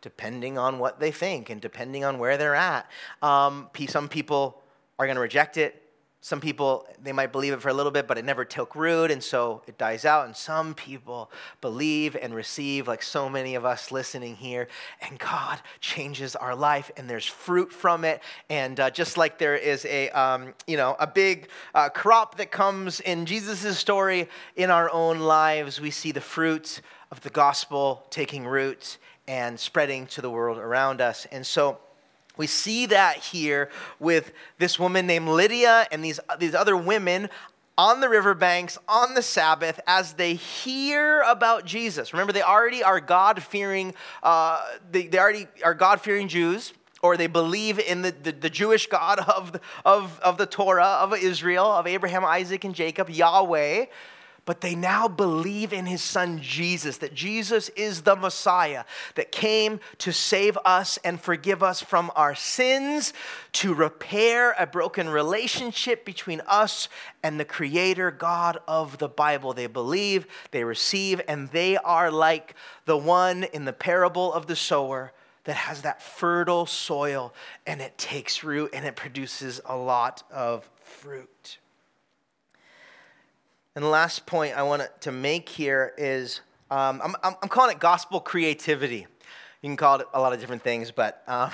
depending 0.00 0.58
on 0.58 0.78
what 0.78 1.00
they 1.00 1.10
think 1.10 1.50
and 1.50 1.60
depending 1.60 2.04
on 2.04 2.18
where 2.18 2.36
they're 2.36 2.54
at. 2.54 2.90
Um, 3.22 3.68
some 3.88 4.08
people 4.08 4.62
are 4.98 5.06
going 5.06 5.16
to 5.16 5.22
reject 5.22 5.56
it. 5.56 5.82
Some 6.24 6.40
people, 6.40 6.86
they 7.02 7.12
might 7.12 7.32
believe 7.32 7.52
it 7.52 7.60
for 7.60 7.68
a 7.68 7.74
little 7.74 7.92
bit, 7.92 8.08
but 8.08 8.16
it 8.16 8.24
never 8.24 8.46
took 8.46 8.74
root, 8.74 9.10
and 9.10 9.22
so 9.22 9.60
it 9.66 9.76
dies 9.76 10.06
out. 10.06 10.24
And 10.24 10.34
some 10.34 10.72
people 10.72 11.30
believe 11.60 12.16
and 12.16 12.34
receive, 12.34 12.88
like 12.88 13.02
so 13.02 13.28
many 13.28 13.56
of 13.56 13.66
us 13.66 13.92
listening 13.92 14.36
here, 14.36 14.68
and 15.02 15.18
God 15.18 15.60
changes 15.80 16.34
our 16.34 16.56
life, 16.56 16.90
and 16.96 17.10
there's 17.10 17.26
fruit 17.26 17.70
from 17.70 18.06
it. 18.06 18.22
And 18.48 18.80
uh, 18.80 18.88
just 18.88 19.18
like 19.18 19.36
there 19.36 19.54
is 19.54 19.84
a, 19.84 20.08
um, 20.12 20.54
you 20.66 20.78
know, 20.78 20.96
a 20.98 21.06
big 21.06 21.50
uh, 21.74 21.90
crop 21.90 22.38
that 22.38 22.50
comes 22.50 23.00
in 23.00 23.26
Jesus' 23.26 23.78
story 23.78 24.30
in 24.56 24.70
our 24.70 24.88
own 24.88 25.18
lives, 25.18 25.78
we 25.78 25.90
see 25.90 26.10
the 26.10 26.22
fruit 26.22 26.80
of 27.10 27.20
the 27.20 27.28
gospel 27.28 28.06
taking 28.08 28.46
root 28.46 28.96
and 29.28 29.60
spreading 29.60 30.06
to 30.06 30.22
the 30.22 30.30
world 30.30 30.56
around 30.56 31.02
us. 31.02 31.26
And 31.30 31.46
so, 31.46 31.80
we 32.36 32.46
see 32.46 32.86
that 32.86 33.18
here 33.18 33.70
with 33.98 34.32
this 34.58 34.78
woman 34.78 35.06
named 35.06 35.28
Lydia 35.28 35.86
and 35.92 36.04
these, 36.04 36.18
these 36.38 36.54
other 36.54 36.76
women 36.76 37.28
on 37.76 38.00
the 38.00 38.08
riverbanks 38.08 38.78
on 38.88 39.14
the 39.14 39.22
Sabbath 39.22 39.80
as 39.86 40.14
they 40.14 40.34
hear 40.34 41.22
about 41.22 41.64
Jesus. 41.64 42.12
Remember, 42.12 42.32
they 42.32 42.42
already 42.42 42.82
are 42.82 43.00
God 43.00 43.42
fearing, 43.42 43.94
uh, 44.22 44.64
they, 44.90 45.06
they 45.06 45.18
already 45.18 45.48
are 45.64 45.74
God 45.74 46.00
fearing 46.00 46.28
Jews, 46.28 46.72
or 47.02 47.16
they 47.16 47.26
believe 47.26 47.78
in 47.78 48.02
the, 48.02 48.12
the, 48.12 48.32
the, 48.32 48.50
Jewish 48.50 48.86
God 48.86 49.18
of 49.18 49.60
of, 49.84 50.18
of 50.20 50.38
the 50.38 50.46
Torah, 50.46 50.98
of 51.02 51.12
Israel, 51.14 51.66
of 51.66 51.86
Abraham, 51.86 52.24
Isaac, 52.24 52.64
and 52.64 52.74
Jacob, 52.74 53.10
Yahweh 53.10 53.86
but 54.46 54.60
they 54.60 54.74
now 54.74 55.08
believe 55.08 55.72
in 55.72 55.86
his 55.86 56.02
son 56.02 56.40
Jesus, 56.40 56.98
that 56.98 57.14
Jesus 57.14 57.68
is 57.70 58.02
the 58.02 58.16
Messiah 58.16 58.84
that 59.14 59.32
came 59.32 59.80
to 59.98 60.12
save 60.12 60.58
us 60.64 60.98
and 61.04 61.20
forgive 61.20 61.62
us 61.62 61.80
from 61.80 62.10
our 62.14 62.34
sins, 62.34 63.12
to 63.52 63.72
repair 63.72 64.54
a 64.58 64.66
broken 64.66 65.08
relationship 65.08 66.04
between 66.04 66.42
us 66.46 66.88
and 67.22 67.40
the 67.40 67.44
Creator 67.44 68.10
God 68.10 68.58
of 68.68 68.98
the 68.98 69.08
Bible. 69.08 69.54
They 69.54 69.66
believe, 69.66 70.26
they 70.50 70.64
receive, 70.64 71.20
and 71.26 71.48
they 71.50 71.76
are 71.78 72.10
like 72.10 72.54
the 72.84 72.98
one 72.98 73.44
in 73.44 73.64
the 73.64 73.72
parable 73.72 74.32
of 74.32 74.46
the 74.46 74.56
sower 74.56 75.12
that 75.44 75.56
has 75.56 75.82
that 75.82 76.02
fertile 76.02 76.66
soil 76.66 77.34
and 77.66 77.80
it 77.80 77.96
takes 77.98 78.42
root 78.42 78.70
and 78.72 78.84
it 78.84 78.96
produces 78.96 79.60
a 79.66 79.76
lot 79.76 80.22
of 80.30 80.68
fruit. 80.82 81.58
And 83.74 83.84
the 83.84 83.88
last 83.88 84.24
point 84.24 84.56
I 84.56 84.62
want 84.62 84.82
to 85.00 85.10
make 85.10 85.48
here 85.48 85.92
is 85.98 86.40
um, 86.70 87.00
I'm, 87.02 87.34
I'm, 87.42 87.48
calling 87.48 87.74
it 87.74 87.80
gospel 87.80 88.20
creativity. 88.20 89.06
You 89.62 89.68
can 89.68 89.76
call 89.76 90.00
it 90.00 90.06
a 90.14 90.20
lot 90.20 90.32
of 90.32 90.38
different 90.38 90.62
things, 90.62 90.92
but 90.92 91.22
um, 91.26 91.50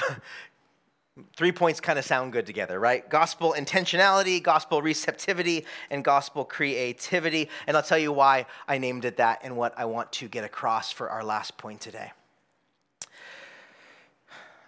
three 1.37 1.53
points 1.53 1.81
kind 1.81 1.99
of 1.99 2.05
sound 2.05 2.33
good 2.33 2.45
together, 2.45 2.79
right? 2.79 3.09
Gospel 3.09 3.55
intentionality, 3.57 4.43
gospel 4.43 4.83
receptivity, 4.83 5.65
and 5.91 6.05
gospel 6.05 6.45
creativity. 6.45 7.49
And 7.67 7.77
I'll 7.77 7.83
tell 7.83 7.99
you 7.99 8.13
why 8.13 8.45
I 8.69 8.77
named 8.77 9.07
it 9.07 9.17
that 9.17 9.41
and 9.43 9.57
what 9.57 9.73
I 9.79 9.87
want 9.87 10.13
to 10.13 10.29
get 10.29 10.45
across 10.45 10.93
for 10.93 11.09
our 11.09 11.25
last 11.25 11.57
point 11.57 11.81
today. 11.81 12.13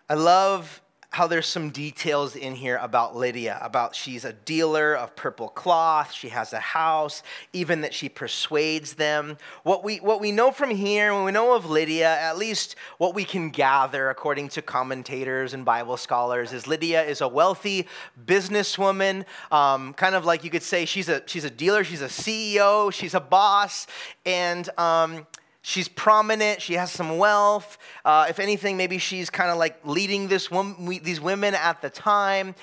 I 0.08 0.14
love 0.14 0.80
how 1.12 1.26
there's 1.26 1.46
some 1.46 1.68
details 1.68 2.34
in 2.36 2.54
here 2.54 2.78
about 2.80 3.14
Lydia, 3.14 3.58
about 3.60 3.94
she's 3.94 4.24
a 4.24 4.32
dealer 4.32 4.94
of 4.94 5.14
purple 5.14 5.48
cloth, 5.48 6.10
she 6.10 6.30
has 6.30 6.54
a 6.54 6.58
house, 6.58 7.22
even 7.52 7.82
that 7.82 7.92
she 7.92 8.08
persuades 8.08 8.94
them. 8.94 9.36
What 9.62 9.84
we, 9.84 9.98
what 9.98 10.22
we 10.22 10.32
know 10.32 10.50
from 10.50 10.70
here, 10.70 11.14
when 11.14 11.24
we 11.24 11.30
know 11.30 11.54
of 11.54 11.68
Lydia, 11.68 12.18
at 12.18 12.38
least 12.38 12.76
what 12.96 13.14
we 13.14 13.24
can 13.24 13.50
gather 13.50 14.08
according 14.08 14.48
to 14.50 14.62
commentators 14.62 15.52
and 15.52 15.66
Bible 15.66 15.98
scholars, 15.98 16.54
is 16.54 16.66
Lydia 16.66 17.04
is 17.04 17.20
a 17.20 17.28
wealthy 17.28 17.86
businesswoman, 18.24 19.26
um, 19.50 19.92
kind 19.92 20.14
of 20.14 20.24
like 20.24 20.44
you 20.44 20.50
could 20.50 20.62
say 20.62 20.86
she's 20.86 21.10
a, 21.10 21.22
she's 21.26 21.44
a 21.44 21.50
dealer, 21.50 21.84
she's 21.84 22.00
a 22.00 22.06
CEO, 22.06 22.90
she's 22.90 23.12
a 23.12 23.20
boss, 23.20 23.86
and 24.24 24.70
um, 24.78 25.26
She's 25.62 25.88
prominent. 25.88 26.60
She 26.60 26.74
has 26.74 26.90
some 26.90 27.18
wealth. 27.18 27.78
Uh, 28.04 28.26
if 28.28 28.40
anything, 28.40 28.76
maybe 28.76 28.98
she's 28.98 29.30
kind 29.30 29.50
of 29.50 29.58
like 29.58 29.78
leading 29.86 30.28
this 30.28 30.50
woman, 30.50 31.00
these 31.02 31.20
women 31.20 31.54
at 31.54 31.80
the 31.80 31.88
time. 31.90 32.54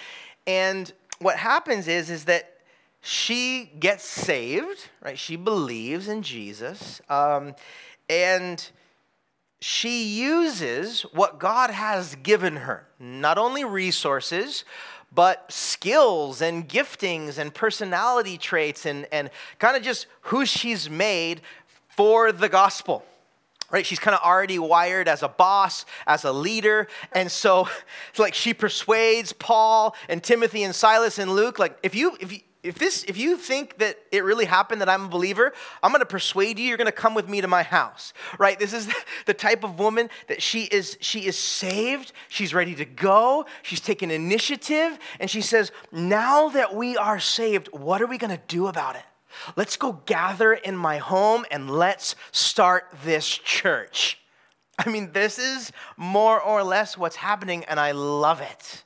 And 0.45 0.91
what 1.19 1.37
happens 1.37 1.87
is, 1.87 2.09
is 2.09 2.25
that 2.25 2.57
she 3.01 3.71
gets 3.79 4.03
saved, 4.03 4.89
right? 5.01 5.17
She 5.17 5.37
believes 5.37 6.09
in 6.09 6.21
Jesus. 6.21 7.01
Um, 7.09 7.55
and 8.09 8.69
she 9.61 10.03
uses 10.03 11.03
what 11.13 11.39
God 11.39 11.69
has 11.69 12.15
given 12.15 12.57
her, 12.57 12.87
not 12.99 13.37
only 13.37 13.63
resources, 13.63 14.65
but 15.11 15.51
skills 15.51 16.41
and 16.41 16.69
giftings 16.69 17.37
and 17.37 17.53
personality 17.53 18.37
traits 18.37 18.85
and, 18.85 19.07
and 19.11 19.29
kind 19.57 19.75
of 19.75 19.83
just 19.83 20.05
who 20.21 20.45
she's 20.45 20.89
made 20.89 21.41
for 21.99 22.31
the 22.31 22.47
gospel 22.47 23.03
right? 23.71 23.85
She's 23.85 23.99
kind 23.99 24.15
of 24.15 24.21
already 24.21 24.57
wired 24.57 25.09
as 25.09 25.21
a 25.21 25.27
boss 25.27 25.85
as 26.07 26.23
a 26.23 26.31
leader 26.31 26.87
and 27.11 27.29
so 27.29 27.67
it's 28.09 28.19
like 28.25 28.33
she 28.33 28.53
persuades 28.53 29.33
paul 29.33 29.97
and 30.07 30.23
timothy 30.23 30.63
and 30.63 30.73
silas 30.73 31.19
and 31.19 31.35
luke 31.35 31.59
like 31.59 31.77
if 31.83 31.93
you 31.95 32.15
if 32.21 32.31
you 32.31 32.39
if 32.63 32.75
this 32.75 33.03
if 33.03 33.17
you 33.17 33.35
think 33.35 33.77
that 33.79 33.97
it 34.13 34.23
really 34.23 34.45
happened 34.45 34.79
that 34.79 34.87
i'm 34.87 35.05
a 35.05 35.07
believer 35.09 35.51
i'm 35.83 35.91
going 35.91 35.99
to 35.99 36.05
persuade 36.05 36.57
you 36.57 36.65
you're 36.65 36.77
going 36.77 36.85
to 36.85 37.01
come 37.05 37.13
with 37.13 37.27
me 37.27 37.41
to 37.41 37.47
my 37.47 37.63
house 37.63 38.13
right? 38.37 38.57
This 38.57 38.73
is 38.73 38.89
the 39.25 39.33
type 39.33 39.65
of 39.65 39.77
woman 39.77 40.09
that 40.29 40.41
she 40.41 40.63
is 40.63 40.97
she 41.01 41.25
is 41.25 41.37
saved 41.37 42.13
she's 42.29 42.53
ready 42.53 42.75
to 42.75 42.85
go 42.85 43.45
she's 43.61 43.81
taken 43.81 44.09
initiative 44.09 44.97
and 45.19 45.29
she 45.29 45.41
says 45.41 45.73
now 45.91 46.47
that 46.47 46.73
we 46.73 46.95
are 46.95 47.19
saved 47.19 47.67
what 47.73 48.01
are 48.01 48.07
we 48.07 48.17
going 48.17 48.35
to 48.35 48.43
do 48.47 48.67
about 48.67 48.95
it 48.95 49.03
Let's 49.55 49.77
go 49.77 50.01
gather 50.05 50.53
in 50.53 50.75
my 50.75 50.97
home 50.97 51.45
and 51.51 51.69
let's 51.69 52.15
start 52.31 52.87
this 53.03 53.27
church. 53.27 54.19
I 54.77 54.89
mean, 54.89 55.11
this 55.11 55.37
is 55.37 55.71
more 55.97 56.41
or 56.41 56.63
less 56.63 56.97
what's 56.97 57.17
happening, 57.17 57.65
and 57.65 57.79
I 57.79 57.91
love 57.91 58.39
it. 58.39 58.83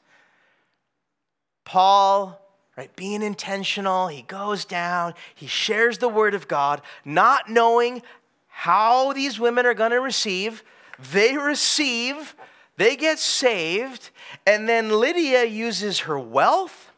Paul, 1.66 2.42
right, 2.76 2.94
being 2.96 3.22
intentional, 3.22 4.08
he 4.08 4.24
goes 4.24 4.66
down, 4.66 5.14
he 5.36 5.48
shares 5.48 6.00
the 6.00 6.10
word 6.10 6.34
of 6.34 6.48
God, 6.48 6.82
not 7.06 7.50
knowing 7.50 8.02
how 8.48 9.14
these 9.14 9.40
women 9.40 9.66
are 9.66 9.74
going 9.74 9.92
to 9.92 10.02
receive. 10.02 10.64
They 11.12 11.38
receive, 11.38 12.36
they 12.78 12.96
get 12.96 13.20
saved, 13.20 14.10
and 14.46 14.70
then 14.70 14.90
Lydia 14.90 15.46
uses 15.46 16.00
her 16.00 16.20
wealth, 16.20 16.92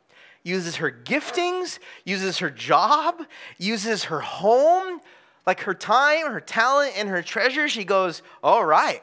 uses 0.45 0.77
her 0.77 0.91
giftings, 0.91 1.79
uses 2.05 2.37
her 2.37 2.51
job, 2.51 3.25
uses 3.57 4.05
her 4.05 4.21
home, 4.21 5.01
like 5.45 5.61
her 5.61 5.73
time, 5.73 6.31
her 6.31 6.39
talent, 6.39 6.93
and 6.95 7.09
her 7.09 7.21
treasure. 7.21 7.67
She 7.67 7.83
goes, 7.83 8.21
All 8.41 8.63
right. 8.63 9.01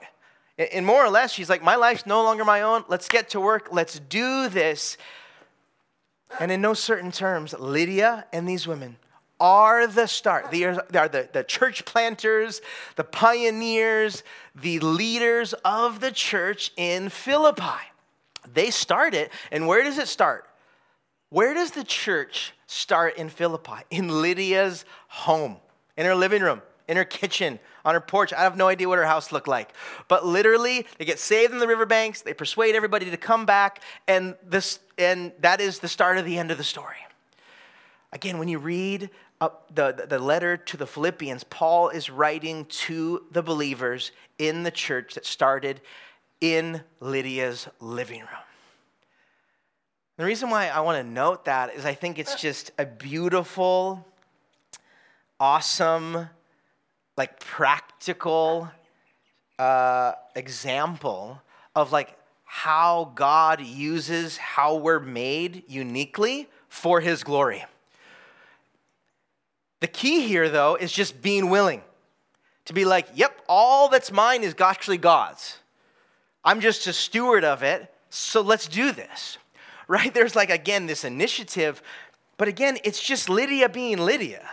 And 0.57 0.87
more 0.87 1.05
or 1.05 1.11
less, 1.11 1.33
she's 1.33 1.50
like, 1.50 1.62
My 1.62 1.76
life's 1.76 2.07
no 2.07 2.22
longer 2.22 2.44
my 2.44 2.62
own. 2.62 2.85
Let's 2.88 3.09
get 3.09 3.31
to 3.31 3.40
work. 3.40 3.68
Let's 3.72 3.98
do 3.98 4.48
this. 4.48 4.96
And 6.40 6.50
in 6.50 6.62
no 6.62 6.72
certain 6.74 7.11
terms, 7.11 7.52
Lydia 7.59 8.24
and 8.33 8.48
these 8.48 8.66
women 8.66 8.96
are 9.40 9.88
the 9.88 10.07
start. 10.07 10.52
They 10.52 10.62
are, 10.62 10.87
they 10.88 10.98
are 11.00 11.09
the, 11.09 11.28
the 11.33 11.42
church 11.42 11.85
planters, 11.85 12.62
the 12.94 13.05
pioneers, 13.05 14.22
the 14.55 14.78
leaders 14.78 15.52
of 15.64 15.98
the 15.98 16.12
church 16.12 16.70
in 16.76 17.09
Philippi. 17.09 17.83
They 18.55 18.70
start 18.70 19.14
it, 19.14 19.33
and 19.50 19.66
where 19.66 19.83
does 19.83 19.98
it 19.98 20.09
start? 20.09 20.46
Where 21.33 21.55
does 21.55 21.71
the 21.71 21.83
church 21.83 22.53
start 22.66 23.16
in 23.16 23.31
Philippi? 23.31 23.85
In 23.90 24.21
Lydia's 24.21 24.85
home, 25.09 25.57
in 25.97 26.05
her 26.05 26.14
living 26.14 26.42
room, 26.42 26.61
in 26.87 26.99
her 26.99 27.07
kitchen, 27.07 27.59
on 27.87 27.95
her 27.95 28.03
porch. 28.03 28.35
I 28.35 28.42
have 28.42 28.55
no 28.55 28.68
idea 28.68 28.87
what 28.87 28.99
her 28.99 29.07
house 29.07 29.33
looked 29.33 29.49
like. 29.49 29.73
But 30.09 30.27
literally, 30.27 30.87
they 30.99 31.07
get 31.07 31.18
saved 31.18 31.55
in 31.55 31.59
the 31.59 31.66
riverbanks, 31.66 32.21
they 32.21 32.35
persuade 32.35 32.75
everybody 32.75 33.11
to 33.11 33.16
come 33.16 33.47
back, 33.47 33.83
and, 34.07 34.37
this, 34.47 34.79
and 34.99 35.33
that 35.40 35.62
is 35.62 35.79
the 35.79 35.88
start 35.88 36.18
of 36.18 36.27
the 36.27 36.37
end 36.37 36.51
of 36.51 36.59
the 36.59 36.64
story. 36.64 36.99
Again, 38.12 38.37
when 38.37 38.49
you 38.49 38.59
read 38.59 39.09
up 39.40 39.75
the, 39.75 40.05
the 40.07 40.18
letter 40.18 40.59
to 40.59 40.77
the 40.77 40.87
Philippians, 40.87 41.45
Paul 41.45 41.88
is 41.88 42.11
writing 42.11 42.66
to 42.66 43.25
the 43.31 43.42
believers 43.42 44.12
in 44.38 44.64
the 44.64 44.71
church 44.71 45.14
that 45.14 45.25
started 45.25 45.81
in 46.42 46.83
Lydia's 47.01 47.68
living 47.81 48.21
room. 48.21 48.52
The 50.22 50.26
reason 50.26 50.50
why 50.50 50.68
I 50.68 50.78
want 50.82 51.04
to 51.04 51.12
note 51.12 51.46
that 51.46 51.74
is 51.74 51.85
I 51.85 51.94
think 51.94 52.16
it's 52.16 52.37
just 52.37 52.70
a 52.78 52.87
beautiful, 52.87 54.06
awesome, 55.40 56.28
like 57.16 57.40
practical 57.40 58.70
uh, 59.58 60.12
example 60.37 61.42
of 61.74 61.90
like 61.90 62.16
how 62.44 63.11
God 63.16 63.62
uses 63.62 64.37
how 64.37 64.76
we're 64.76 65.00
made 65.00 65.64
uniquely 65.66 66.48
for 66.68 67.00
his 67.00 67.24
glory. 67.24 67.64
The 69.80 69.88
key 69.88 70.28
here, 70.28 70.48
though, 70.48 70.76
is 70.76 70.92
just 70.92 71.20
being 71.20 71.50
willing 71.50 71.82
to 72.66 72.72
be 72.72 72.85
like, 72.85 73.08
yep, 73.12 73.42
all 73.48 73.88
that's 73.88 74.12
mine 74.12 74.44
is 74.44 74.54
actually 74.61 74.98
God's. 74.98 75.58
I'm 76.44 76.61
just 76.61 76.87
a 76.87 76.92
steward 76.92 77.42
of 77.42 77.64
it, 77.64 77.92
so 78.08 78.40
let's 78.40 78.68
do 78.68 78.92
this. 78.92 79.38
Right? 79.92 80.14
There's 80.14 80.35
like, 80.35 80.48
again, 80.48 80.87
this 80.87 81.05
initiative, 81.05 81.83
but 82.38 82.48
again, 82.48 82.78
it's 82.83 83.00
just 83.00 83.28
Lydia 83.28 83.68
being 83.68 83.98
Lydia. 83.98 84.48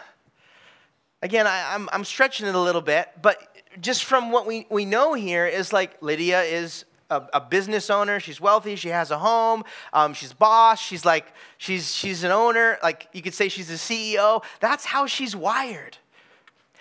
Again, 1.22 1.48
I, 1.48 1.76
am 1.76 1.84
I'm, 1.84 1.90
I'm 1.94 2.04
stretching 2.04 2.46
it 2.46 2.56
a 2.56 2.60
little 2.60 2.82
bit, 2.82 3.10
but 3.22 3.38
just 3.80 4.04
from 4.04 4.32
what 4.32 4.46
we, 4.46 4.68
we 4.70 4.84
know 4.84 5.14
here 5.14 5.46
is 5.46 5.72
like 5.72 6.02
Lydia 6.02 6.42
is 6.42 6.84
a, 7.10 7.24
a 7.34 7.40
business 7.42 7.90
owner. 7.90 8.20
She's 8.20 8.42
wealthy. 8.42 8.76
She 8.76 8.90
has 8.90 9.12
a 9.12 9.18
home. 9.18 9.64
Um, 9.94 10.14
she's 10.14 10.34
boss. 10.34 10.82
She's 10.82 11.06
like, 11.06 11.26
she's, 11.58 11.96
she's 11.96 12.26
an 12.26 12.32
owner. 12.32 12.78
Like 12.84 13.08
you 13.14 13.22
could 13.22 13.34
say 13.34 13.48
she's 13.48 13.70
a 13.70 13.76
CEO. 13.76 14.44
That's 14.60 14.84
how 14.84 15.08
she's 15.08 15.38
wired. 15.38 15.98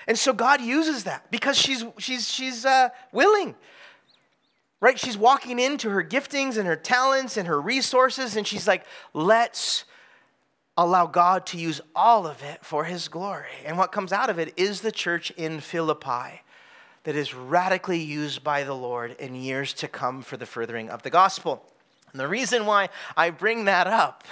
And 0.08 0.18
so 0.18 0.32
God 0.32 0.60
uses 0.60 1.04
that 1.04 1.30
because 1.30 1.56
she's, 1.56 1.84
she's, 1.98 2.28
she's 2.28 2.64
uh, 2.64 2.88
willing. 3.12 3.54
Right? 4.80 4.98
She's 4.98 5.18
walking 5.18 5.58
into 5.58 5.90
her 5.90 6.04
giftings 6.04 6.56
and 6.56 6.66
her 6.66 6.76
talents 6.76 7.36
and 7.36 7.48
her 7.48 7.60
resources, 7.60 8.36
and 8.36 8.46
she's 8.46 8.68
like, 8.68 8.84
let's 9.12 9.84
allow 10.76 11.06
God 11.06 11.44
to 11.46 11.58
use 11.58 11.80
all 11.96 12.26
of 12.26 12.42
it 12.44 12.64
for 12.64 12.84
his 12.84 13.08
glory. 13.08 13.48
And 13.64 13.76
what 13.76 13.90
comes 13.90 14.12
out 14.12 14.30
of 14.30 14.38
it 14.38 14.54
is 14.56 14.80
the 14.80 14.92
church 14.92 15.32
in 15.32 15.60
Philippi 15.60 16.42
that 17.02 17.16
is 17.16 17.34
radically 17.34 17.98
used 17.98 18.44
by 18.44 18.62
the 18.62 18.74
Lord 18.74 19.16
in 19.18 19.34
years 19.34 19.72
to 19.74 19.88
come 19.88 20.22
for 20.22 20.36
the 20.36 20.46
furthering 20.46 20.88
of 20.90 21.02
the 21.02 21.10
gospel. 21.10 21.64
And 22.12 22.20
the 22.20 22.28
reason 22.28 22.64
why 22.64 22.90
I 23.16 23.30
bring 23.30 23.64
that 23.64 23.88
up 23.88 24.24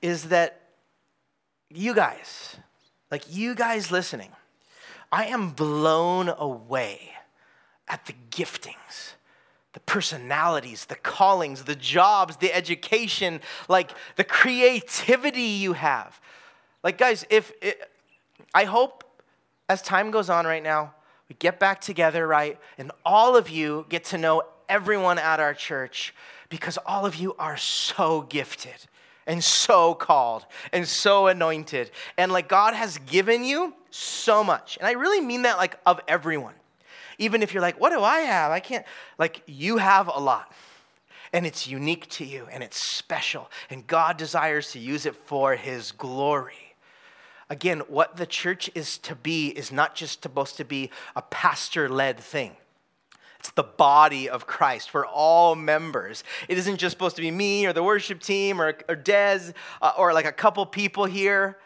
is 0.00 0.24
that 0.24 0.62
you 1.68 1.94
guys, 1.94 2.56
like 3.10 3.24
you 3.28 3.54
guys 3.54 3.90
listening, 3.90 4.30
I 5.12 5.26
am 5.26 5.50
blown 5.50 6.28
away 6.30 7.12
at 7.90 8.06
the 8.06 8.14
giftings 8.30 9.12
the 9.72 9.80
personalities, 9.80 10.86
the 10.86 10.96
callings, 10.96 11.62
the 11.64 11.76
jobs, 11.76 12.36
the 12.38 12.52
education, 12.52 13.40
like 13.68 13.92
the 14.16 14.24
creativity 14.24 15.42
you 15.42 15.74
have. 15.74 16.20
Like, 16.82 16.98
guys, 16.98 17.24
if 17.30 17.52
it, 17.62 17.80
I 18.52 18.64
hope 18.64 19.04
as 19.68 19.80
time 19.80 20.10
goes 20.10 20.28
on 20.28 20.44
right 20.44 20.62
now, 20.62 20.94
we 21.28 21.36
get 21.38 21.60
back 21.60 21.80
together, 21.80 22.26
right? 22.26 22.58
And 22.78 22.90
all 23.04 23.36
of 23.36 23.48
you 23.48 23.86
get 23.88 24.04
to 24.06 24.18
know 24.18 24.42
everyone 24.68 25.18
at 25.18 25.38
our 25.38 25.54
church 25.54 26.14
because 26.48 26.76
all 26.84 27.06
of 27.06 27.14
you 27.14 27.36
are 27.38 27.56
so 27.56 28.22
gifted 28.22 28.86
and 29.28 29.44
so 29.44 29.94
called 29.94 30.44
and 30.72 30.88
so 30.88 31.28
anointed. 31.28 31.92
And 32.18 32.32
like 32.32 32.48
God 32.48 32.74
has 32.74 32.98
given 32.98 33.44
you 33.44 33.74
so 33.90 34.42
much. 34.42 34.76
And 34.78 34.88
I 34.88 34.92
really 34.92 35.20
mean 35.20 35.42
that 35.42 35.58
like 35.58 35.78
of 35.86 36.00
everyone. 36.08 36.54
Even 37.20 37.42
if 37.42 37.52
you're 37.52 37.62
like, 37.62 37.78
what 37.78 37.90
do 37.90 38.02
I 38.02 38.20
have? 38.20 38.50
I 38.50 38.58
can't, 38.58 38.84
like, 39.18 39.42
you 39.46 39.76
have 39.76 40.08
a 40.08 40.18
lot. 40.18 40.50
And 41.32 41.46
it's 41.46 41.68
unique 41.68 42.08
to 42.08 42.24
you 42.24 42.48
and 42.50 42.62
it's 42.64 42.78
special. 42.78 43.50
And 43.68 43.86
God 43.86 44.16
desires 44.16 44.72
to 44.72 44.80
use 44.80 45.06
it 45.06 45.14
for 45.14 45.54
His 45.54 45.92
glory. 45.92 46.74
Again, 47.48 47.80
what 47.88 48.16
the 48.16 48.26
church 48.26 48.70
is 48.74 48.98
to 48.98 49.14
be 49.14 49.48
is 49.48 49.70
not 49.70 49.94
just 49.94 50.22
supposed 50.22 50.56
to 50.56 50.64
be 50.64 50.90
a 51.14 51.22
pastor 51.22 51.88
led 51.88 52.18
thing. 52.18 52.56
It's 53.38 53.50
the 53.50 53.62
body 53.64 54.28
of 54.28 54.46
Christ. 54.46 54.92
We're 54.94 55.06
all 55.06 55.54
members. 55.54 56.24
It 56.48 56.58
isn't 56.58 56.78
just 56.78 56.94
supposed 56.94 57.16
to 57.16 57.22
be 57.22 57.30
me 57.30 57.66
or 57.66 57.72
the 57.72 57.82
worship 57.82 58.20
team 58.20 58.60
or, 58.60 58.74
or 58.88 58.96
Des 58.96 59.52
uh, 59.82 59.92
or 59.96 60.12
like 60.12 60.26
a 60.26 60.32
couple 60.32 60.64
people 60.66 61.04
here. 61.04 61.58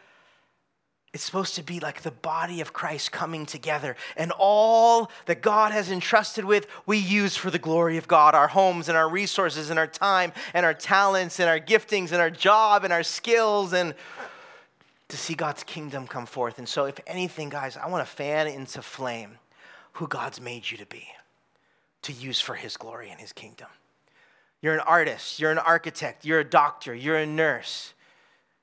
It's 1.14 1.22
supposed 1.22 1.55
to 1.55 1.62
be 1.62 1.79
like 1.79 2.03
the 2.03 2.11
body 2.11 2.61
of 2.61 2.72
Christ 2.72 3.12
coming 3.12 3.46
together, 3.46 3.94
and 4.16 4.33
all 4.37 5.12
that 5.27 5.42
God 5.42 5.70
has 5.70 5.88
entrusted 5.88 6.44
with, 6.44 6.66
we 6.87 6.98
use 6.98 7.37
for 7.37 7.53
the 7.53 7.59
glory 7.59 7.98
of 7.98 8.09
God 8.09 8.35
our 8.35 8.48
homes 8.48 8.88
and 8.88 8.98
our 8.98 9.09
resources 9.09 9.70
and 9.70 9.79
our 9.79 9.87
time 9.87 10.33
and 10.55 10.66
our 10.66 10.74
talents 10.74 11.38
and 11.38 11.48
our 11.48 11.61
giftings 11.61 12.11
and 12.11 12.20
our 12.20 12.31
job 12.31 12.83
and 12.83 12.92
our 12.92 13.05
skills, 13.05 13.72
and 13.72 13.94
to 15.07 15.16
see 15.16 15.35
God's 15.35 15.62
kingdom 15.62 16.09
come 16.09 16.27
forth. 16.27 16.59
And 16.59 16.68
so, 16.68 16.87
if 16.87 16.98
anything, 17.07 17.48
guys, 17.48 17.77
I 17.77 17.87
want 17.87 18.05
to 18.05 18.12
fan 18.12 18.48
into 18.48 18.83
flame 18.83 19.38
who 19.92 20.09
God's 20.09 20.40
made 20.40 20.68
you 20.68 20.79
to 20.79 20.87
be, 20.87 21.07
to 22.03 22.12
use 22.12 22.40
for 22.40 22.57
His 22.57 22.77
glory 22.77 23.11
and 23.11 23.20
His 23.20 23.33
kingdom. 23.33 23.68
You're 24.61 24.74
an 24.74 24.81
artist, 24.81 25.38
you're 25.38 25.53
an 25.53 25.59
architect, 25.59 26.24
you're 26.24 26.40
a 26.40 26.44
doctor, 26.44 26.92
you're 26.92 27.18
a 27.18 27.27
nurse, 27.27 27.94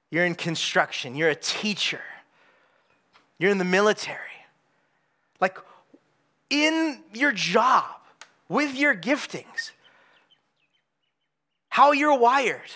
you're 0.09 0.25
in 0.25 0.35
construction, 0.35 1.15
you're 1.15 1.29
a 1.29 1.35
teacher 1.35 2.01
you're 3.41 3.49
in 3.49 3.57
the 3.57 3.65
military. 3.65 4.19
Like 5.39 5.57
in 6.51 6.99
your 7.11 7.31
job, 7.31 7.85
with 8.47 8.75
your 8.75 8.95
giftings, 8.95 9.71
how 11.69 11.91
you're 11.91 12.17
wired, 12.17 12.69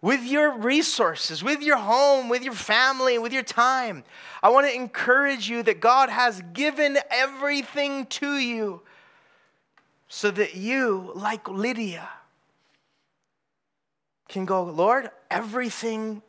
with 0.00 0.22
your 0.22 0.56
resources, 0.56 1.42
with 1.42 1.62
your 1.62 1.78
home, 1.78 2.28
with 2.28 2.44
your 2.44 2.54
family, 2.54 3.18
with 3.18 3.32
your 3.32 3.42
time. 3.42 4.04
I 4.40 4.50
want 4.50 4.68
to 4.68 4.74
encourage 4.74 5.50
you 5.50 5.64
that 5.64 5.80
God 5.80 6.08
has 6.08 6.40
given 6.52 6.96
everything 7.10 8.06
to 8.06 8.34
you 8.34 8.82
so 10.06 10.30
that 10.30 10.54
you, 10.54 11.10
like 11.16 11.48
Lydia, 11.48 12.08
can 14.28 14.44
go, 14.44 14.62
Lord, 14.62 15.10
everything 15.28 16.22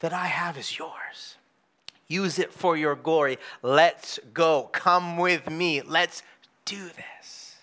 that 0.00 0.14
I 0.14 0.26
have 0.26 0.56
is 0.56 0.78
yours. 0.78 1.36
Use 2.12 2.38
it 2.38 2.52
for 2.52 2.76
your 2.76 2.94
glory. 2.94 3.38
Let's 3.62 4.20
go. 4.34 4.68
Come 4.70 5.16
with 5.16 5.48
me. 5.48 5.80
Let's 5.80 6.22
do 6.66 6.84
this. 6.84 7.56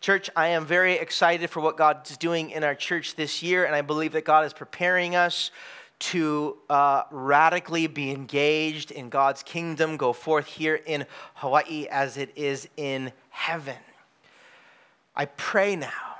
Church, 0.00 0.30
I 0.36 0.48
am 0.48 0.64
very 0.66 0.94
excited 0.94 1.50
for 1.50 1.58
what 1.58 1.76
God's 1.76 2.16
doing 2.16 2.50
in 2.50 2.62
our 2.62 2.76
church 2.76 3.16
this 3.16 3.42
year, 3.42 3.64
and 3.64 3.74
I 3.74 3.80
believe 3.80 4.12
that 4.12 4.24
God 4.24 4.44
is 4.44 4.52
preparing 4.52 5.16
us 5.16 5.50
to 5.98 6.58
uh, 6.70 7.02
radically 7.10 7.88
be 7.88 8.12
engaged 8.12 8.92
in 8.92 9.08
God's 9.08 9.42
kingdom 9.42 9.96
go 9.96 10.12
forth 10.12 10.46
here 10.46 10.76
in 10.86 11.04
Hawaii 11.34 11.88
as 11.90 12.16
it 12.16 12.30
is 12.36 12.68
in 12.76 13.12
heaven. 13.30 13.78
I 15.16 15.24
pray 15.24 15.74
now 15.74 16.18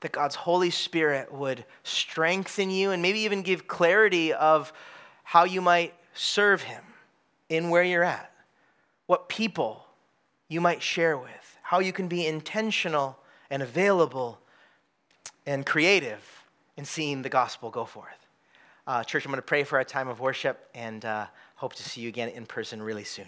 that 0.00 0.12
God's 0.12 0.36
Holy 0.36 0.70
Spirit 0.70 1.30
would 1.34 1.66
strengthen 1.82 2.70
you 2.70 2.92
and 2.92 3.02
maybe 3.02 3.20
even 3.20 3.42
give 3.42 3.68
clarity 3.68 4.32
of 4.32 4.72
how 5.22 5.44
you 5.44 5.60
might 5.60 5.92
serve 6.16 6.62
Him 6.62 6.82
in 7.48 7.70
where 7.70 7.82
you're 7.82 8.04
at, 8.04 8.32
what 9.06 9.28
people 9.28 9.86
you 10.48 10.60
might 10.60 10.82
share 10.82 11.16
with, 11.16 11.58
how 11.62 11.80
you 11.80 11.92
can 11.92 12.08
be 12.08 12.26
intentional 12.26 13.18
and 13.50 13.62
available 13.62 14.38
and 15.46 15.64
creative 15.64 16.44
in 16.76 16.84
seeing 16.84 17.22
the 17.22 17.28
gospel 17.28 17.70
go 17.70 17.84
forth. 17.84 18.26
Uh, 18.86 19.02
church, 19.02 19.24
I'm 19.24 19.30
going 19.30 19.38
to 19.38 19.42
pray 19.42 19.64
for 19.64 19.78
our 19.78 19.84
time 19.84 20.08
of 20.08 20.20
worship 20.20 20.68
and 20.74 21.04
uh, 21.04 21.26
hope 21.56 21.74
to 21.74 21.82
see 21.82 22.00
you 22.00 22.08
again 22.08 22.28
in 22.28 22.46
person 22.46 22.82
really 22.82 23.04
soon. 23.04 23.26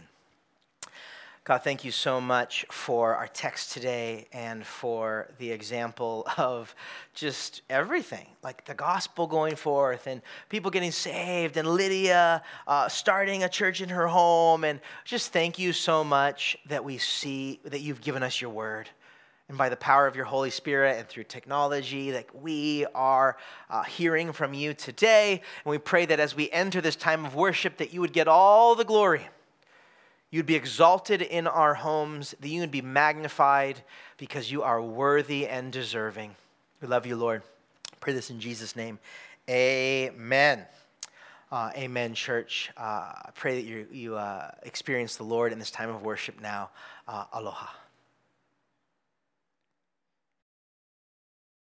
God, 1.48 1.62
thank 1.64 1.82
you 1.82 1.92
so 1.92 2.20
much 2.20 2.66
for 2.70 3.14
our 3.14 3.26
text 3.26 3.72
today 3.72 4.28
and 4.34 4.66
for 4.66 5.30
the 5.38 5.50
example 5.50 6.28
of 6.36 6.74
just 7.14 7.62
everything, 7.70 8.26
like 8.42 8.66
the 8.66 8.74
gospel 8.74 9.26
going 9.26 9.56
forth 9.56 10.06
and 10.06 10.20
people 10.50 10.70
getting 10.70 10.90
saved 10.90 11.56
and 11.56 11.66
Lydia 11.66 12.42
uh, 12.66 12.86
starting 12.90 13.44
a 13.44 13.48
church 13.48 13.80
in 13.80 13.88
her 13.88 14.06
home. 14.06 14.62
And 14.62 14.78
just 15.06 15.32
thank 15.32 15.58
you 15.58 15.72
so 15.72 16.04
much 16.04 16.58
that 16.66 16.84
we 16.84 16.98
see 16.98 17.60
that 17.64 17.80
you've 17.80 18.02
given 18.02 18.22
us 18.22 18.42
your 18.42 18.50
word. 18.50 18.90
And 19.48 19.56
by 19.56 19.70
the 19.70 19.76
power 19.76 20.06
of 20.06 20.16
your 20.16 20.26
Holy 20.26 20.50
Spirit 20.50 20.98
and 20.98 21.08
through 21.08 21.24
technology, 21.24 22.10
that 22.10 22.26
we 22.36 22.84
are 22.94 23.38
uh, 23.70 23.84
hearing 23.84 24.34
from 24.34 24.52
you 24.52 24.74
today. 24.74 25.40
And 25.64 25.70
we 25.70 25.78
pray 25.78 26.04
that 26.04 26.20
as 26.20 26.36
we 26.36 26.50
enter 26.50 26.82
this 26.82 26.94
time 26.94 27.24
of 27.24 27.34
worship, 27.34 27.78
that 27.78 27.94
you 27.94 28.02
would 28.02 28.12
get 28.12 28.28
all 28.28 28.74
the 28.74 28.84
glory 28.84 29.30
You'd 30.30 30.46
be 30.46 30.56
exalted 30.56 31.22
in 31.22 31.46
our 31.46 31.74
homes, 31.74 32.34
that 32.40 32.48
you 32.48 32.60
would 32.60 32.70
be 32.70 32.82
magnified 32.82 33.82
because 34.18 34.52
you 34.52 34.62
are 34.62 34.82
worthy 34.82 35.46
and 35.46 35.72
deserving. 35.72 36.34
We 36.82 36.88
love 36.88 37.06
you, 37.06 37.16
Lord. 37.16 37.42
Pray 38.00 38.12
this 38.12 38.30
in 38.30 38.38
Jesus' 38.38 38.76
name. 38.76 38.98
Amen. 39.48 40.66
Uh, 41.50 41.70
amen, 41.74 42.12
church. 42.12 42.70
Uh, 42.76 43.12
I 43.14 43.30
pray 43.34 43.54
that 43.54 43.66
you, 43.66 43.86
you 43.90 44.16
uh, 44.16 44.50
experience 44.64 45.16
the 45.16 45.24
Lord 45.24 45.50
in 45.50 45.58
this 45.58 45.70
time 45.70 45.88
of 45.88 46.02
worship 46.02 46.42
now. 46.42 46.68
Uh, 47.06 47.24
aloha. 47.32 47.68